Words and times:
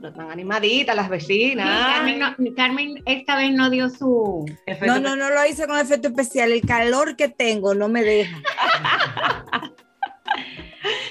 Pero 0.00 0.08
están 0.12 0.30
animaditas 0.30 0.96
las 0.96 1.08
vecinas. 1.08 1.66
Carmen, 1.94 2.18
no- 2.18 2.34
Carmen 2.56 3.02
esta 3.06 3.36
vez 3.36 3.52
no 3.52 3.68
dio 3.70 3.88
su... 3.90 4.46
Efecto- 4.66 4.86
No, 4.86 4.98
no, 5.00 5.16
no 5.16 5.30
lo 5.30 5.44
hice 5.46 5.66
con 5.66 5.78
efecto 5.78 6.08
especial. 6.08 6.52
El 6.52 6.62
calor 6.62 7.16
que 7.16 7.28
tengo 7.28 7.74
no 7.74 7.88
me 7.88 8.02
deja. 8.02 8.36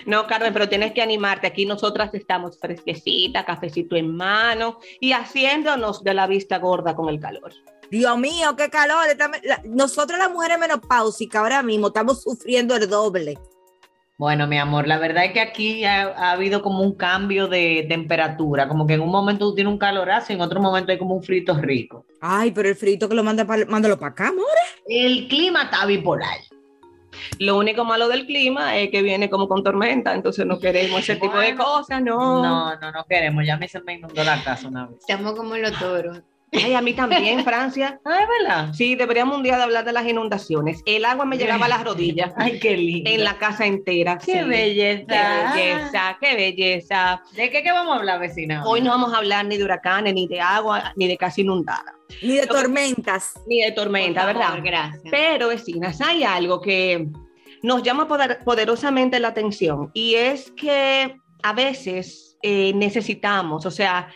No, 0.06 0.26
Carmen, 0.26 0.52
pero 0.54 0.67
tienes 0.67 0.94
que 0.94 1.02
animarte. 1.04 1.45
Aquí 1.45 1.66
nosotras 1.67 2.10
estamos 2.14 2.58
fresquecitas, 2.60 3.45
cafecito 3.45 3.95
en 3.95 4.16
mano 4.16 4.80
y 5.00 5.12
haciéndonos 5.12 6.04
de 6.04 6.16
la 6.16 6.26
vista 6.26 6.58
gorda 6.58 6.95
con 6.95 7.10
el 7.10 7.20
calor. 7.20 7.54
Dios 7.92 8.17
mío, 8.17 8.56
qué 8.56 8.70
calor. 8.70 9.06
Nosotras 9.66 10.17
las 10.17 10.32
mujeres 10.32 10.58
menopáusicas 10.58 11.42
ahora 11.42 11.62
mismo 11.62 11.88
estamos 11.88 12.23
sufriendo 12.23 12.76
el 12.76 12.90
doble. 12.90 13.38
Bueno, 14.20 14.48
mi 14.48 14.58
amor, 14.58 14.86
la 14.86 15.00
verdad 15.00 15.23
es 15.23 15.31
que 15.31 15.39
aquí 15.39 15.86
ha, 15.86 16.09
ha 16.09 16.31
habido 16.31 16.62
como 16.62 16.84
un 16.84 16.94
cambio 16.94 17.48
de 17.48 17.86
temperatura, 17.88 18.67
como 18.67 18.86
que 18.86 18.95
en 18.95 19.00
un 19.00 19.09
momento 19.09 19.48
tú 19.48 19.56
tienes 19.56 19.72
un 19.72 19.80
calorazo 19.80 20.34
y 20.34 20.36
en 20.36 20.42
otro 20.42 20.61
momento 20.61 20.92
hay 20.92 20.98
como 20.98 21.16
un 21.16 21.23
frito 21.23 21.53
rico. 21.53 22.06
Ay, 22.20 22.52
pero 22.52 22.67
el 22.67 22.76
frito 22.76 23.08
que 23.08 23.16
lo 23.16 23.23
manda 23.23 23.45
para 23.45 23.66
mándalo 23.66 23.98
para 23.98 24.11
acá, 24.11 24.28
amor. 24.28 24.44
El 24.89 25.30
clima 25.30 25.64
está 25.64 25.86
bipolar. 25.86 26.38
Lo 27.39 27.58
único 27.58 27.86
malo 27.86 28.09
del 28.09 28.26
clima 28.26 28.76
es 28.76 28.92
que 28.92 29.02
viene 29.02 29.30
como 29.30 29.48
con 29.48 29.64
tormenta, 29.64 30.14
entonces 30.14 30.45
no 30.45 30.59
queremos 30.59 31.00
ese 31.00 31.16
tipo 31.16 31.39
de 31.39 31.56
cosas, 31.56 32.02
no. 32.02 32.44
No, 32.44 32.76
no, 32.76 32.92
no 32.92 33.06
queremos. 33.08 33.45
Ya 33.45 33.54
a 33.54 33.58
mí 33.58 33.70
se 33.70 33.80
me 33.80 33.94
inundó 33.94 34.22
la 34.26 34.44
casa 34.44 34.67
una 34.67 34.86
vez. 34.86 34.98
Estamos 35.00 35.33
como 35.33 35.56
los 35.56 35.72
toros. 35.80 36.22
Ay, 36.52 36.73
a 36.73 36.81
mí 36.81 36.94
también, 36.94 37.43
Francia. 37.43 37.99
Ah, 38.05 38.20
es 38.21 38.27
verdad. 38.39 38.73
Sí, 38.73 38.95
deberíamos 38.95 39.37
un 39.37 39.43
día 39.43 39.58
de 39.58 39.64
hablar 39.64 39.86
de 39.86 39.93
las 39.93 40.08
inundaciones. 40.08 40.82
El 40.86 41.05
agua 41.05 41.26
me 41.26 41.37
llegaba 41.37 41.65
a 41.65 41.70
las 41.70 41.83
rodillas. 41.83 42.33
Ay, 42.37 42.60
qué 42.60 42.76
lindo. 42.76 43.10
En 43.10 43.23
la 43.23 43.37
casa 43.37 43.65
entera. 43.65 44.17
Qué 44.17 44.42
sí. 44.42 44.48
belleza. 44.48 45.05
Qué 45.54 45.59
belleza, 45.61 46.17
qué 46.20 46.36
belleza. 46.36 47.21
¿De 47.36 47.49
qué, 47.52 47.61
qué 47.64 47.71
vamos 47.71 47.95
a 47.95 47.99
hablar, 47.99 48.20
vecina? 48.20 48.64
Hoy 48.65 48.82
no 48.82 48.89
vamos 48.92 49.14
a 49.14 49.17
hablar 49.17 49.45
ni 49.45 49.58
de 49.58 49.64
huracanes, 49.64 50.14
ni 50.14 50.27
de 50.27 50.42
agua, 50.42 50.92
ni 50.95 51.08
de 51.08 51.17
casa 51.17 51.42
inundada, 51.42 51.93
Ni 52.21 52.36
de 52.36 52.45
Lo 52.45 52.54
que- 52.54 52.61
tormentas. 52.61 53.33
ni 53.48 53.61
de 53.61 53.71
tormenta, 53.71 54.21
favor, 54.21 54.36
¿verdad? 54.36 54.59
Gracias. 54.64 55.04
Pero, 55.11 55.49
vecinas, 55.49 56.02
hay 56.02 56.23
algo 56.23 56.61
que 56.61 57.08
nos 57.61 57.83
llama 57.83 58.08
poder- 58.08 58.39
poderosamente 58.43 59.20
la 59.20 59.27
atención 59.30 59.92
y 59.93 60.15
es 60.15 60.52
que 60.52 61.15
a 61.43 61.54
veces 61.54 62.38
eh, 62.42 62.71
necesitamos, 62.73 63.65
o 63.65 63.71
sea, 63.71 64.08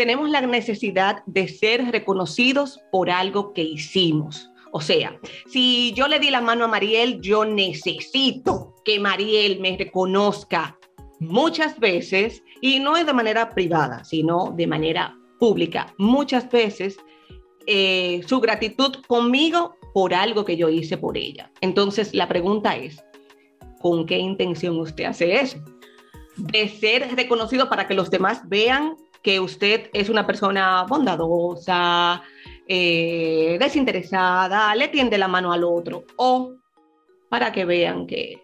tenemos 0.00 0.30
la 0.30 0.40
necesidad 0.40 1.22
de 1.26 1.46
ser 1.46 1.92
reconocidos 1.92 2.80
por 2.90 3.10
algo 3.10 3.52
que 3.52 3.62
hicimos. 3.62 4.50
O 4.72 4.80
sea, 4.80 5.20
si 5.46 5.92
yo 5.92 6.08
le 6.08 6.18
di 6.18 6.30
la 6.30 6.40
mano 6.40 6.64
a 6.64 6.68
Mariel, 6.68 7.20
yo 7.20 7.44
necesito 7.44 8.74
que 8.82 8.98
Mariel 8.98 9.60
me 9.60 9.76
reconozca 9.76 10.78
muchas 11.18 11.78
veces 11.78 12.42
y 12.62 12.80
no 12.80 12.96
es 12.96 13.04
de 13.04 13.12
manera 13.12 13.50
privada, 13.50 14.02
sino 14.02 14.54
de 14.56 14.66
manera 14.66 15.18
pública. 15.38 15.92
Muchas 15.98 16.50
veces 16.50 16.96
eh, 17.66 18.22
su 18.26 18.40
gratitud 18.40 19.02
conmigo 19.06 19.76
por 19.92 20.14
algo 20.14 20.46
que 20.46 20.56
yo 20.56 20.70
hice 20.70 20.96
por 20.96 21.18
ella. 21.18 21.52
Entonces, 21.60 22.14
la 22.14 22.26
pregunta 22.26 22.74
es, 22.74 23.04
¿con 23.82 24.06
qué 24.06 24.16
intención 24.16 24.80
usted 24.80 25.04
hace 25.04 25.42
eso? 25.42 25.58
De 26.38 26.70
ser 26.70 27.14
reconocido 27.14 27.68
para 27.68 27.86
que 27.86 27.92
los 27.92 28.10
demás 28.10 28.48
vean 28.48 28.96
que 29.22 29.40
usted 29.40 29.90
es 29.92 30.08
una 30.08 30.26
persona 30.26 30.84
bondadosa, 30.84 32.22
eh, 32.66 33.56
desinteresada, 33.60 34.74
le 34.74 34.88
tiende 34.88 35.18
la 35.18 35.28
mano 35.28 35.52
al 35.52 35.64
otro, 35.64 36.04
o 36.16 36.54
para 37.28 37.52
que 37.52 37.64
vean 37.64 38.06
que 38.06 38.42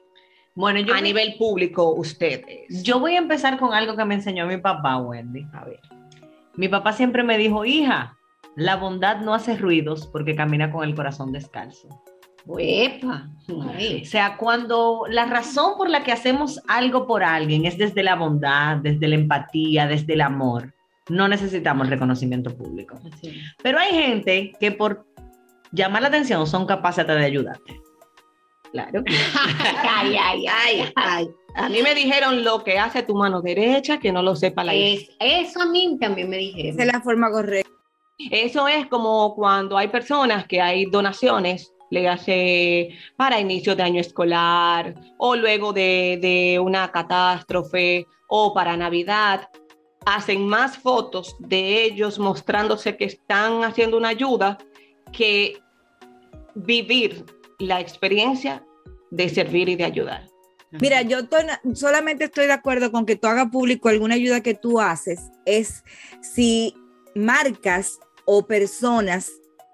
Bueno, 0.54 0.80
yo, 0.80 0.94
a 0.94 1.00
nivel 1.00 1.34
público 1.38 1.94
usted 1.94 2.44
es. 2.48 2.82
yo 2.82 2.94
Yo, 2.94 3.00
voy 3.00 3.14
a 3.14 3.18
empezar 3.18 3.58
con 3.58 3.74
algo 3.74 3.96
que 3.96 4.04
me 4.04 4.14
enseñó 4.14 4.46
mi 4.46 4.56
papá, 4.58 4.98
Wendy. 4.98 5.46
A 5.52 5.64
ver. 5.64 5.80
Mi 6.54 6.68
papá 6.68 6.92
siempre 6.92 7.22
me 7.22 7.36
dijo, 7.36 7.64
hija, 7.64 8.16
la 8.54 8.76
bondad 8.76 9.20
no 9.20 9.34
hace 9.34 9.56
ruidos 9.56 10.06
porque 10.06 10.34
camina 10.34 10.70
con 10.70 10.82
el 10.82 10.94
corazón 10.94 11.30
descalzo. 11.32 11.88
Uepa. 12.46 13.28
O 13.48 14.04
sea, 14.04 14.36
cuando 14.36 15.02
la 15.08 15.26
razón 15.26 15.74
por 15.76 15.88
la 15.88 16.02
que 16.02 16.12
hacemos 16.12 16.60
algo 16.68 17.06
por 17.06 17.22
alguien 17.22 17.64
es 17.64 17.78
desde 17.78 18.02
la 18.02 18.16
bondad, 18.16 18.78
desde 18.78 19.06
la 19.08 19.14
empatía, 19.14 19.86
desde 19.86 20.14
el 20.14 20.20
amor, 20.20 20.74
no 21.08 21.28
necesitamos 21.28 21.88
reconocimiento 21.88 22.56
público. 22.56 22.98
Pero 23.62 23.78
hay 23.78 23.92
gente 23.92 24.52
que 24.58 24.72
por 24.72 25.06
llamar 25.70 26.02
la 26.02 26.08
atención 26.08 26.46
son 26.46 26.66
capaces 26.66 27.00
hasta 27.00 27.14
de 27.14 27.24
ayudarte. 27.24 27.80
claro. 28.72 29.02
ay, 29.88 30.16
ay, 30.20 30.46
ay, 30.48 30.92
ay. 30.96 31.28
A 31.54 31.68
mí 31.68 31.82
me 31.82 31.94
dijeron 31.94 32.44
lo 32.44 32.62
que 32.64 32.78
hace 32.78 33.02
tu 33.02 33.14
mano 33.14 33.40
derecha, 33.40 33.98
que 33.98 34.12
no 34.12 34.22
lo 34.22 34.34
sepa 34.36 34.62
la 34.64 34.74
izquierda. 34.74 35.14
Es- 35.20 35.46
eso 35.48 35.62
a 35.62 35.66
mí 35.66 35.96
también 36.00 36.28
me 36.28 36.36
dijeron. 36.36 36.72
Esa 36.72 36.82
es 36.82 36.92
la 36.92 37.00
forma 37.00 37.30
correcta. 37.30 37.70
Eso 38.30 38.66
es 38.66 38.86
como 38.88 39.34
cuando 39.34 39.76
hay 39.78 39.88
personas 39.88 40.46
que 40.46 40.60
hay 40.60 40.86
donaciones, 40.86 41.72
le 41.96 42.08
hace 42.08 42.90
para 43.16 43.40
inicio 43.40 43.74
de 43.74 43.82
año 43.82 44.00
escolar 44.00 44.94
o 45.18 45.34
luego 45.34 45.72
de, 45.72 46.18
de 46.20 46.58
una 46.60 46.90
catástrofe 46.92 48.06
o 48.28 48.52
para 48.52 48.76
Navidad. 48.76 49.48
Hacen 50.04 50.46
más 50.46 50.76
fotos 50.78 51.36
de 51.40 51.84
ellos 51.84 52.18
mostrándose 52.18 52.96
que 52.96 53.06
están 53.06 53.64
haciendo 53.64 53.96
una 53.96 54.10
ayuda 54.10 54.58
que 55.12 55.58
vivir 56.54 57.24
la 57.58 57.80
experiencia 57.80 58.64
de 59.10 59.28
servir 59.28 59.68
y 59.68 59.76
de 59.76 59.84
ayudar. 59.84 60.28
Mira, 60.80 61.02
yo 61.02 61.20
solamente 61.74 62.24
estoy 62.24 62.46
de 62.46 62.52
acuerdo 62.52 62.92
con 62.92 63.06
que 63.06 63.16
tú 63.16 63.28
hagas 63.28 63.50
público 63.50 63.88
alguna 63.88 64.16
ayuda 64.16 64.42
que 64.42 64.54
tú 64.54 64.80
haces, 64.80 65.20
es 65.46 65.82
si 66.20 66.74
marcas 67.14 67.98
o 68.26 68.46
personas 68.46 69.30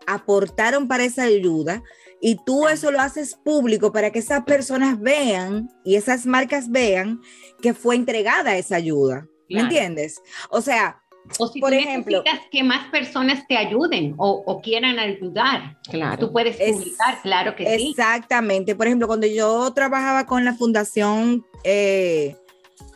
aportaron 0.06 0.88
para 0.88 1.04
esa 1.04 1.24
ayuda 1.24 1.82
y 2.22 2.36
tú 2.46 2.68
eso 2.68 2.90
lo 2.92 3.00
haces 3.00 3.34
público 3.34 3.92
para 3.92 4.10
que 4.12 4.20
esas 4.20 4.44
personas 4.44 4.98
vean 5.00 5.68
y 5.84 5.96
esas 5.96 6.24
marcas 6.24 6.70
vean 6.70 7.20
que 7.60 7.74
fue 7.74 7.96
entregada 7.96 8.56
esa 8.56 8.76
ayuda. 8.76 9.26
¿Me 9.50 9.56
Claro. 9.56 9.64
entiendes? 9.66 10.22
O 10.48 10.62
sea, 10.62 11.02
O 11.38 11.46
si 11.48 11.60
por 11.60 11.70
tú 11.70 11.76
ejemplo- 11.76 12.22
necesitas 12.24 12.48
que 12.50 12.62
más 12.62 12.90
personas 12.90 13.44
te 13.48 13.56
ayuden 13.56 14.14
o, 14.18 14.42
o 14.46 14.60
quieran 14.62 14.98
ayudar, 14.98 15.78
Claro. 15.90 16.18
tú 16.26 16.32
puedes 16.32 16.56
Es- 16.60 16.72
publicar, 16.76 17.20
claro 17.22 17.54
que 17.56 17.66
sí. 17.76 17.90
Exactamente. 17.90 18.74
Por 18.76 18.86
ejemplo, 18.86 19.06
cuando 19.08 19.26
yo 19.26 19.70
trabajaba 19.74 20.24
con 20.26 20.44
la 20.44 20.54
fundación 20.54 21.44
eh, 21.64 22.36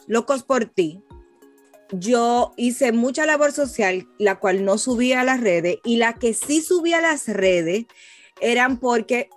Locos 0.07 0.45
por 0.45 0.65
Ti, 0.67 1.03
yo 1.93 2.53
hice 2.57 2.93
mucha 2.93 3.27
labor 3.27 3.53
social, 3.53 4.07
la 4.19 4.37
cual 4.41 4.65
no 4.65 4.79
subía 4.79 5.21
a 5.21 5.25
las 5.25 5.41
redes, 5.41 5.79
y 5.85 5.97
la 5.97 6.15
que 6.15 6.33
sí 6.35 6.61
subía 6.63 6.99
a 6.99 7.03
las 7.03 7.29
redes 7.29 7.87
eran 8.41 8.79
porque 8.79 9.31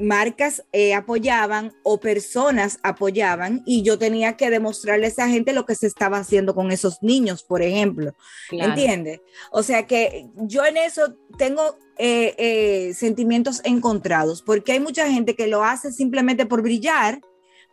marcas 0.00 0.64
eh, 0.72 0.94
apoyaban 0.94 1.72
o 1.82 1.98
personas 1.98 2.78
apoyaban 2.82 3.62
y 3.66 3.82
yo 3.82 3.98
tenía 3.98 4.36
que 4.36 4.50
demostrarle 4.50 5.06
a 5.06 5.08
esa 5.08 5.28
gente 5.28 5.52
lo 5.52 5.66
que 5.66 5.74
se 5.74 5.86
estaba 5.86 6.18
haciendo 6.18 6.54
con 6.54 6.70
esos 6.70 7.02
niños, 7.02 7.42
por 7.42 7.62
ejemplo. 7.62 8.14
Claro. 8.48 8.70
¿Entiendes? 8.70 9.20
O 9.50 9.62
sea 9.62 9.86
que 9.86 10.28
yo 10.36 10.64
en 10.64 10.76
eso 10.76 11.16
tengo 11.36 11.76
eh, 11.98 12.34
eh, 12.38 12.94
sentimientos 12.94 13.60
encontrados, 13.64 14.42
porque 14.42 14.72
hay 14.72 14.80
mucha 14.80 15.10
gente 15.10 15.34
que 15.34 15.48
lo 15.48 15.64
hace 15.64 15.92
simplemente 15.92 16.46
por 16.46 16.62
brillar, 16.62 17.20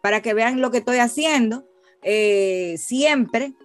para 0.02 0.22
que 0.22 0.34
vean 0.34 0.62
lo 0.62 0.72
que 0.72 0.80
estoy 0.80 0.98
haciendo 0.98 1.66
siempre. 2.78 3.56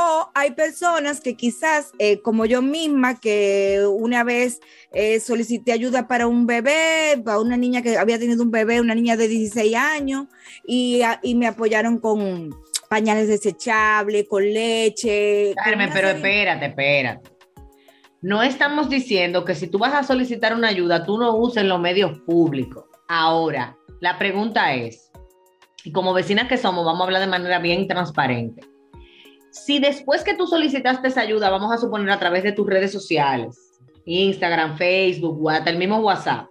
O 0.00 0.30
hay 0.32 0.52
personas 0.52 1.20
que 1.20 1.34
quizás, 1.34 1.90
eh, 1.98 2.20
como 2.22 2.46
yo 2.46 2.62
misma, 2.62 3.18
que 3.18 3.80
una 3.90 4.22
vez 4.22 4.60
eh, 4.92 5.18
solicité 5.18 5.72
ayuda 5.72 6.06
para 6.06 6.28
un 6.28 6.46
bebé, 6.46 7.20
para 7.24 7.40
una 7.40 7.56
niña 7.56 7.82
que 7.82 7.98
había 7.98 8.16
tenido 8.18 8.44
un 8.44 8.52
bebé, 8.52 8.80
una 8.80 8.94
niña 8.94 9.16
de 9.16 9.26
16 9.26 9.74
años, 9.74 10.26
y, 10.64 11.02
a- 11.02 11.18
y 11.22 11.34
me 11.34 11.48
apoyaron 11.48 11.98
con 11.98 12.54
pañales 12.88 13.26
desechables, 13.26 14.26
con 14.28 14.44
leche. 14.44 15.52
Carmen, 15.64 15.90
pero 15.92 16.08
serie- 16.08 16.16
espérate, 16.22 16.66
espérate. 16.66 17.30
No 18.22 18.42
estamos 18.44 18.88
diciendo 18.88 19.44
que 19.44 19.54
si 19.56 19.66
tú 19.66 19.78
vas 19.78 19.94
a 19.94 20.04
solicitar 20.04 20.54
una 20.54 20.68
ayuda, 20.68 21.04
tú 21.04 21.18
no 21.18 21.34
uses 21.36 21.64
los 21.64 21.80
medios 21.80 22.20
públicos. 22.20 22.84
Ahora, 23.08 23.76
la 24.00 24.16
pregunta 24.16 24.74
es, 24.74 25.10
y 25.82 25.90
como 25.90 26.12
vecinas 26.14 26.46
que 26.48 26.56
somos, 26.56 26.84
vamos 26.84 27.00
a 27.00 27.04
hablar 27.04 27.20
de 27.20 27.26
manera 27.26 27.58
bien 27.58 27.88
transparente. 27.88 28.62
Si 29.64 29.78
después 29.78 30.24
que 30.24 30.34
tú 30.34 30.46
solicitaste 30.46 31.08
esa 31.08 31.22
ayuda, 31.22 31.50
vamos 31.50 31.72
a 31.72 31.78
suponer 31.78 32.10
a 32.10 32.18
través 32.18 32.42
de 32.42 32.52
tus 32.52 32.66
redes 32.66 32.92
sociales, 32.92 33.56
Instagram, 34.04 34.76
Facebook, 34.76 35.50
hasta 35.50 35.70
el 35.70 35.78
mismo 35.78 35.98
WhatsApp, 35.98 36.46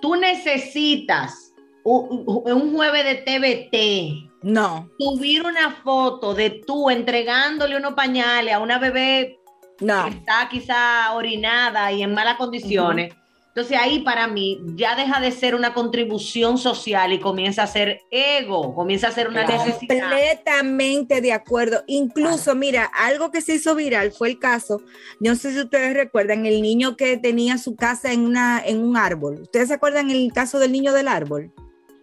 tú 0.00 0.16
necesitas 0.16 1.52
un, 1.84 2.24
un 2.26 2.74
jueves 2.74 3.04
de 3.04 3.14
TBT, 3.16 4.44
No, 4.44 4.88
subir 4.98 5.44
una 5.44 5.70
foto 5.70 6.34
de 6.34 6.62
tú 6.66 6.90
entregándole 6.90 7.76
unos 7.76 7.94
pañales 7.94 8.54
a 8.54 8.60
una 8.60 8.78
bebé 8.78 9.38
no. 9.80 10.04
que 10.04 10.10
está 10.10 10.48
quizá 10.50 11.12
orinada 11.12 11.92
y 11.92 12.02
en 12.02 12.14
malas 12.14 12.36
condiciones. 12.36 13.14
Entonces 13.54 13.76
ahí 13.78 14.00
para 14.00 14.28
mí 14.28 14.62
ya 14.76 14.96
deja 14.96 15.20
de 15.20 15.30
ser 15.30 15.54
una 15.54 15.74
contribución 15.74 16.56
social 16.56 17.12
y 17.12 17.20
comienza 17.20 17.64
a 17.64 17.66
ser 17.66 18.00
ego, 18.10 18.74
comienza 18.74 19.08
a 19.08 19.12
ser 19.12 19.28
una 19.28 19.44
Claro. 19.44 19.66
necesidad. 19.66 20.00
Completamente 20.08 21.20
de 21.20 21.32
acuerdo. 21.34 21.84
Incluso, 21.86 22.54
mira, 22.54 22.84
algo 22.94 23.30
que 23.30 23.42
se 23.42 23.56
hizo 23.56 23.74
viral 23.74 24.10
fue 24.10 24.30
el 24.30 24.38
caso, 24.38 24.80
no 25.20 25.34
sé 25.34 25.52
si 25.52 25.60
ustedes 25.60 25.92
recuerdan, 25.92 26.46
el 26.46 26.62
niño 26.62 26.96
que 26.96 27.18
tenía 27.18 27.58
su 27.58 27.76
casa 27.76 28.10
en, 28.12 28.22
una, 28.24 28.62
en 28.64 28.82
un 28.82 28.96
árbol. 28.96 29.40
¿Ustedes 29.42 29.68
se 29.68 29.74
acuerdan 29.74 30.10
el 30.10 30.32
caso 30.32 30.58
del 30.58 30.72
niño 30.72 30.94
del 30.94 31.08
árbol? 31.08 31.52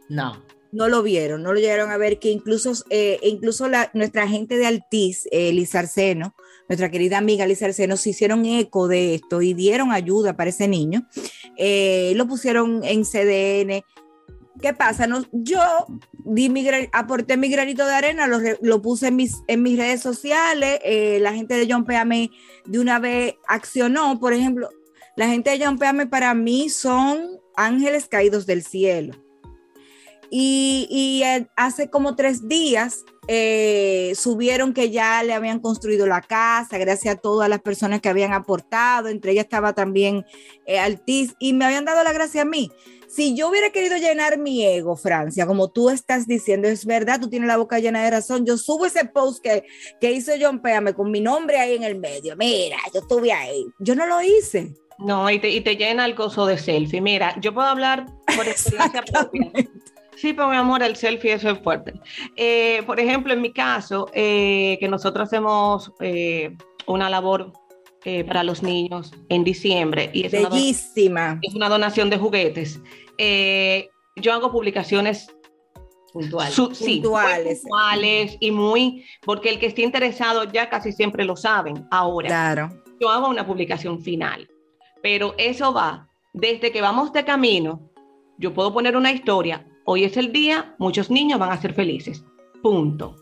No. 0.07 0.44
No 0.71 0.88
lo 0.88 1.01
vieron, 1.01 1.42
no 1.42 1.51
lo 1.51 1.60
llegaron 1.60 1.89
a 1.89 1.98
ver, 1.98 2.19
que 2.19 2.30
incluso, 2.30 2.74
eh, 2.92 3.19
incluso 3.24 3.68
la, 3.68 3.89
nuestra 3.95 4.27
gente 4.27 4.56
de 4.56 4.68
Altiz, 4.68 5.27
eh, 5.31 5.51
Liz 5.51 5.74
Arceno, 5.74 6.36
nuestra 6.68 6.92
querida 6.92 7.18
amiga 7.18 7.48
Liz 7.48 7.63
Arceno, 7.63 7.98
se 7.98 8.12
hicieron 8.12 8.45
eco 8.45 8.88
de 8.88 9.16
esto 9.16 9.42
y 9.42 9.56
dieron 9.56 9.92
ayuda 9.92 10.38
para 10.38 10.51
ese 10.51 10.68
niño. 10.68 11.07
Eh, 11.57 12.13
lo 12.16 12.27
pusieron 12.27 12.83
en 12.83 13.04
CDN. 13.04 13.83
¿Qué 14.62 14.74
pasa? 14.74 15.07
No, 15.07 15.25
yo 15.31 15.60
di 16.25 16.50
mi, 16.50 16.68
aporté 16.92 17.36
mi 17.38 17.50
granito 17.50 17.88
de 17.88 17.94
arena, 17.94 18.27
lo, 18.27 18.38
re- 18.39 18.60
lo 18.62 18.80
puse 18.81 19.07
en 19.07 19.16
mis, 19.16 19.38
en 19.48 19.63
mis 19.63 19.75
redes 19.77 20.01
sociales. 20.01 20.80
eh, 20.83 21.18
la 21.19 21.33
gente 21.33 21.56
de 21.56 21.68
John 21.71 21.86
Peame 21.86 22.30
de 22.66 22.77
una 22.80 23.00
vez 23.00 23.33
accionó. 23.48 24.19
Por 24.19 24.33
ejemplo, 24.33 24.69
la 25.16 25.27
gente 25.30 25.50
de 25.50 25.66
John 25.66 25.80
Peame 25.80 26.06
para 26.06 26.33
mí 26.36 26.69
son 26.69 27.39
ángeles 27.56 28.07
caídos 28.07 28.45
del 28.45 28.63
cielo. 28.63 29.16
Y, 30.31 30.88
y, 30.90 31.24
eh, 31.24 31.48
hace 31.56 31.90
como 31.90 32.16
tres 32.16 32.48
días 32.48 33.04
eh, 33.28 34.14
subieron 34.16 34.74
que 34.74 34.92
ya 34.92 35.24
le 35.24 35.34
habían 35.34 35.60
construido 35.60 36.06
la 36.08 36.22
casa, 36.22 36.78
gracias 36.78 37.16
a 37.16 37.18
todas 37.20 37.50
las 37.50 37.62
personas 37.62 38.02
que 38.02 38.10
habían 38.10 38.34
aportado, 38.34 39.08
entre 39.08 39.31
ellas 39.31 39.46
estaba 39.46 39.74
también 39.74 40.26
eh, 40.66 40.80
Altiz, 40.80 41.36
y 41.40 41.54
me 41.54 41.66
habían 41.66 41.86
dado 41.86 42.04
la 42.04 42.14
gracia 42.14 42.44
a 42.44 42.46
mí. 42.46 42.72
Si 43.08 43.36
yo 43.36 43.50
hubiera 43.50 43.72
querido 43.72 43.98
llenar 43.98 44.38
mi 44.38 44.64
ego, 44.64 44.96
Francia, 44.96 45.48
como 45.48 45.70
tú 45.70 45.90
estás 45.90 46.28
diciendo, 46.28 46.68
es 46.68 46.86
verdad, 46.86 47.20
tú 47.20 47.28
tienes 47.28 47.48
la 47.48 47.58
boca 47.58 47.80
llena 47.80 48.04
de 48.04 48.12
razón, 48.12 48.46
yo 48.46 48.56
subo 48.56 48.86
ese 48.86 49.06
post 49.06 49.44
que, 49.44 49.64
que 50.00 50.12
hizo 50.12 50.31
John 50.40 50.62
Péame 50.62 50.94
con 50.94 51.10
mi 51.10 51.22
nombre 51.22 51.58
ahí 51.60 51.76
en 51.76 51.84
el 51.84 52.00
medio, 52.00 52.36
mira, 52.36 52.78
yo 52.94 53.00
estuve 53.00 53.31
ahí, 53.31 53.66
yo 53.80 53.96
no 53.96 54.06
lo 54.06 54.22
hice. 54.22 54.76
No, 55.00 55.30
y 55.30 55.40
te, 55.40 55.50
y 55.50 55.62
te 55.62 55.76
llena 55.76 56.06
el 56.06 56.14
gozo 56.14 56.46
de 56.46 56.58
selfie. 56.58 57.00
Mira, 57.00 57.40
yo 57.40 57.54
puedo 57.54 57.68
hablar 57.68 58.06
por 58.36 58.48
experiencia 58.48 59.02
propia. 59.02 59.52
Sí, 60.19 60.33
pero 60.33 60.50
mi 60.50 60.56
amor, 60.57 60.83
el 60.83 60.95
selfie 60.95 61.33
eso 61.33 61.50
es 61.50 61.60
fuerte. 61.60 61.94
Eh, 62.36 62.83
por 62.86 63.00
ejemplo, 63.00 63.33
en 63.33 63.42
mi 63.42 63.51
caso, 63.54 64.07
eh, 64.13 64.77
que 64.80 64.88
nosotros 64.88 65.27
hacemos 65.27 65.92
eh, 66.01 66.56
una 66.88 67.10
labor 67.10 67.54
eh, 68.06 68.24
para 68.24 68.44
los 68.44 68.63
niños 68.63 69.12
en 69.30 69.44
diciembre 69.44 70.10
y 70.13 70.25
es 70.25 70.33
una, 70.33 70.50
Bellísima. 70.50 71.39
es 71.42 71.54
una 71.56 71.69
donación 71.69 72.10
de 72.10 72.18
juguetes. 72.18 72.81
Eh, 73.18 73.89
yo 74.16 74.33
hago 74.33 74.51
publicaciones 74.51 75.27
Puntual. 76.13 76.51
su- 76.51 76.74
sí, 76.74 77.01
Puntuales. 77.01 77.62
puntuales 77.62 78.38
y 78.39 78.51
muy, 78.51 79.06
porque 79.24 79.50
el 79.50 79.60
que 79.60 79.68
esté 79.68 79.83
interesado 79.83 80.45
ya 80.45 80.69
casi 80.69 80.92
siempre 80.92 81.24
lo 81.25 81.36
saben. 81.36 81.86
Ahora, 81.92 82.27
Claro. 82.27 82.69
yo 83.00 83.10
hago 83.10 83.30
una 83.30 83.45
publicación 83.45 84.01
final, 84.01 84.50
pero 85.04 85.36
eso 85.38 85.71
va 85.74 86.07
desde 86.33 86.71
que 86.71 86.81
vamos 86.81 87.13
de 87.13 87.24
camino. 87.25 87.89
Yo 88.38 88.54
puedo 88.54 88.74
poner 88.74 88.95
una 88.98 89.12
historia. 89.12 89.66
Hoy 89.92 90.04
es 90.04 90.18
el 90.18 90.32
día, 90.32 90.76
muchos 90.78 91.10
niños 91.10 91.40
van 91.40 91.52
a 91.52 91.60
ser 91.60 91.74
felices. 91.74 92.24
Punto. 92.62 93.16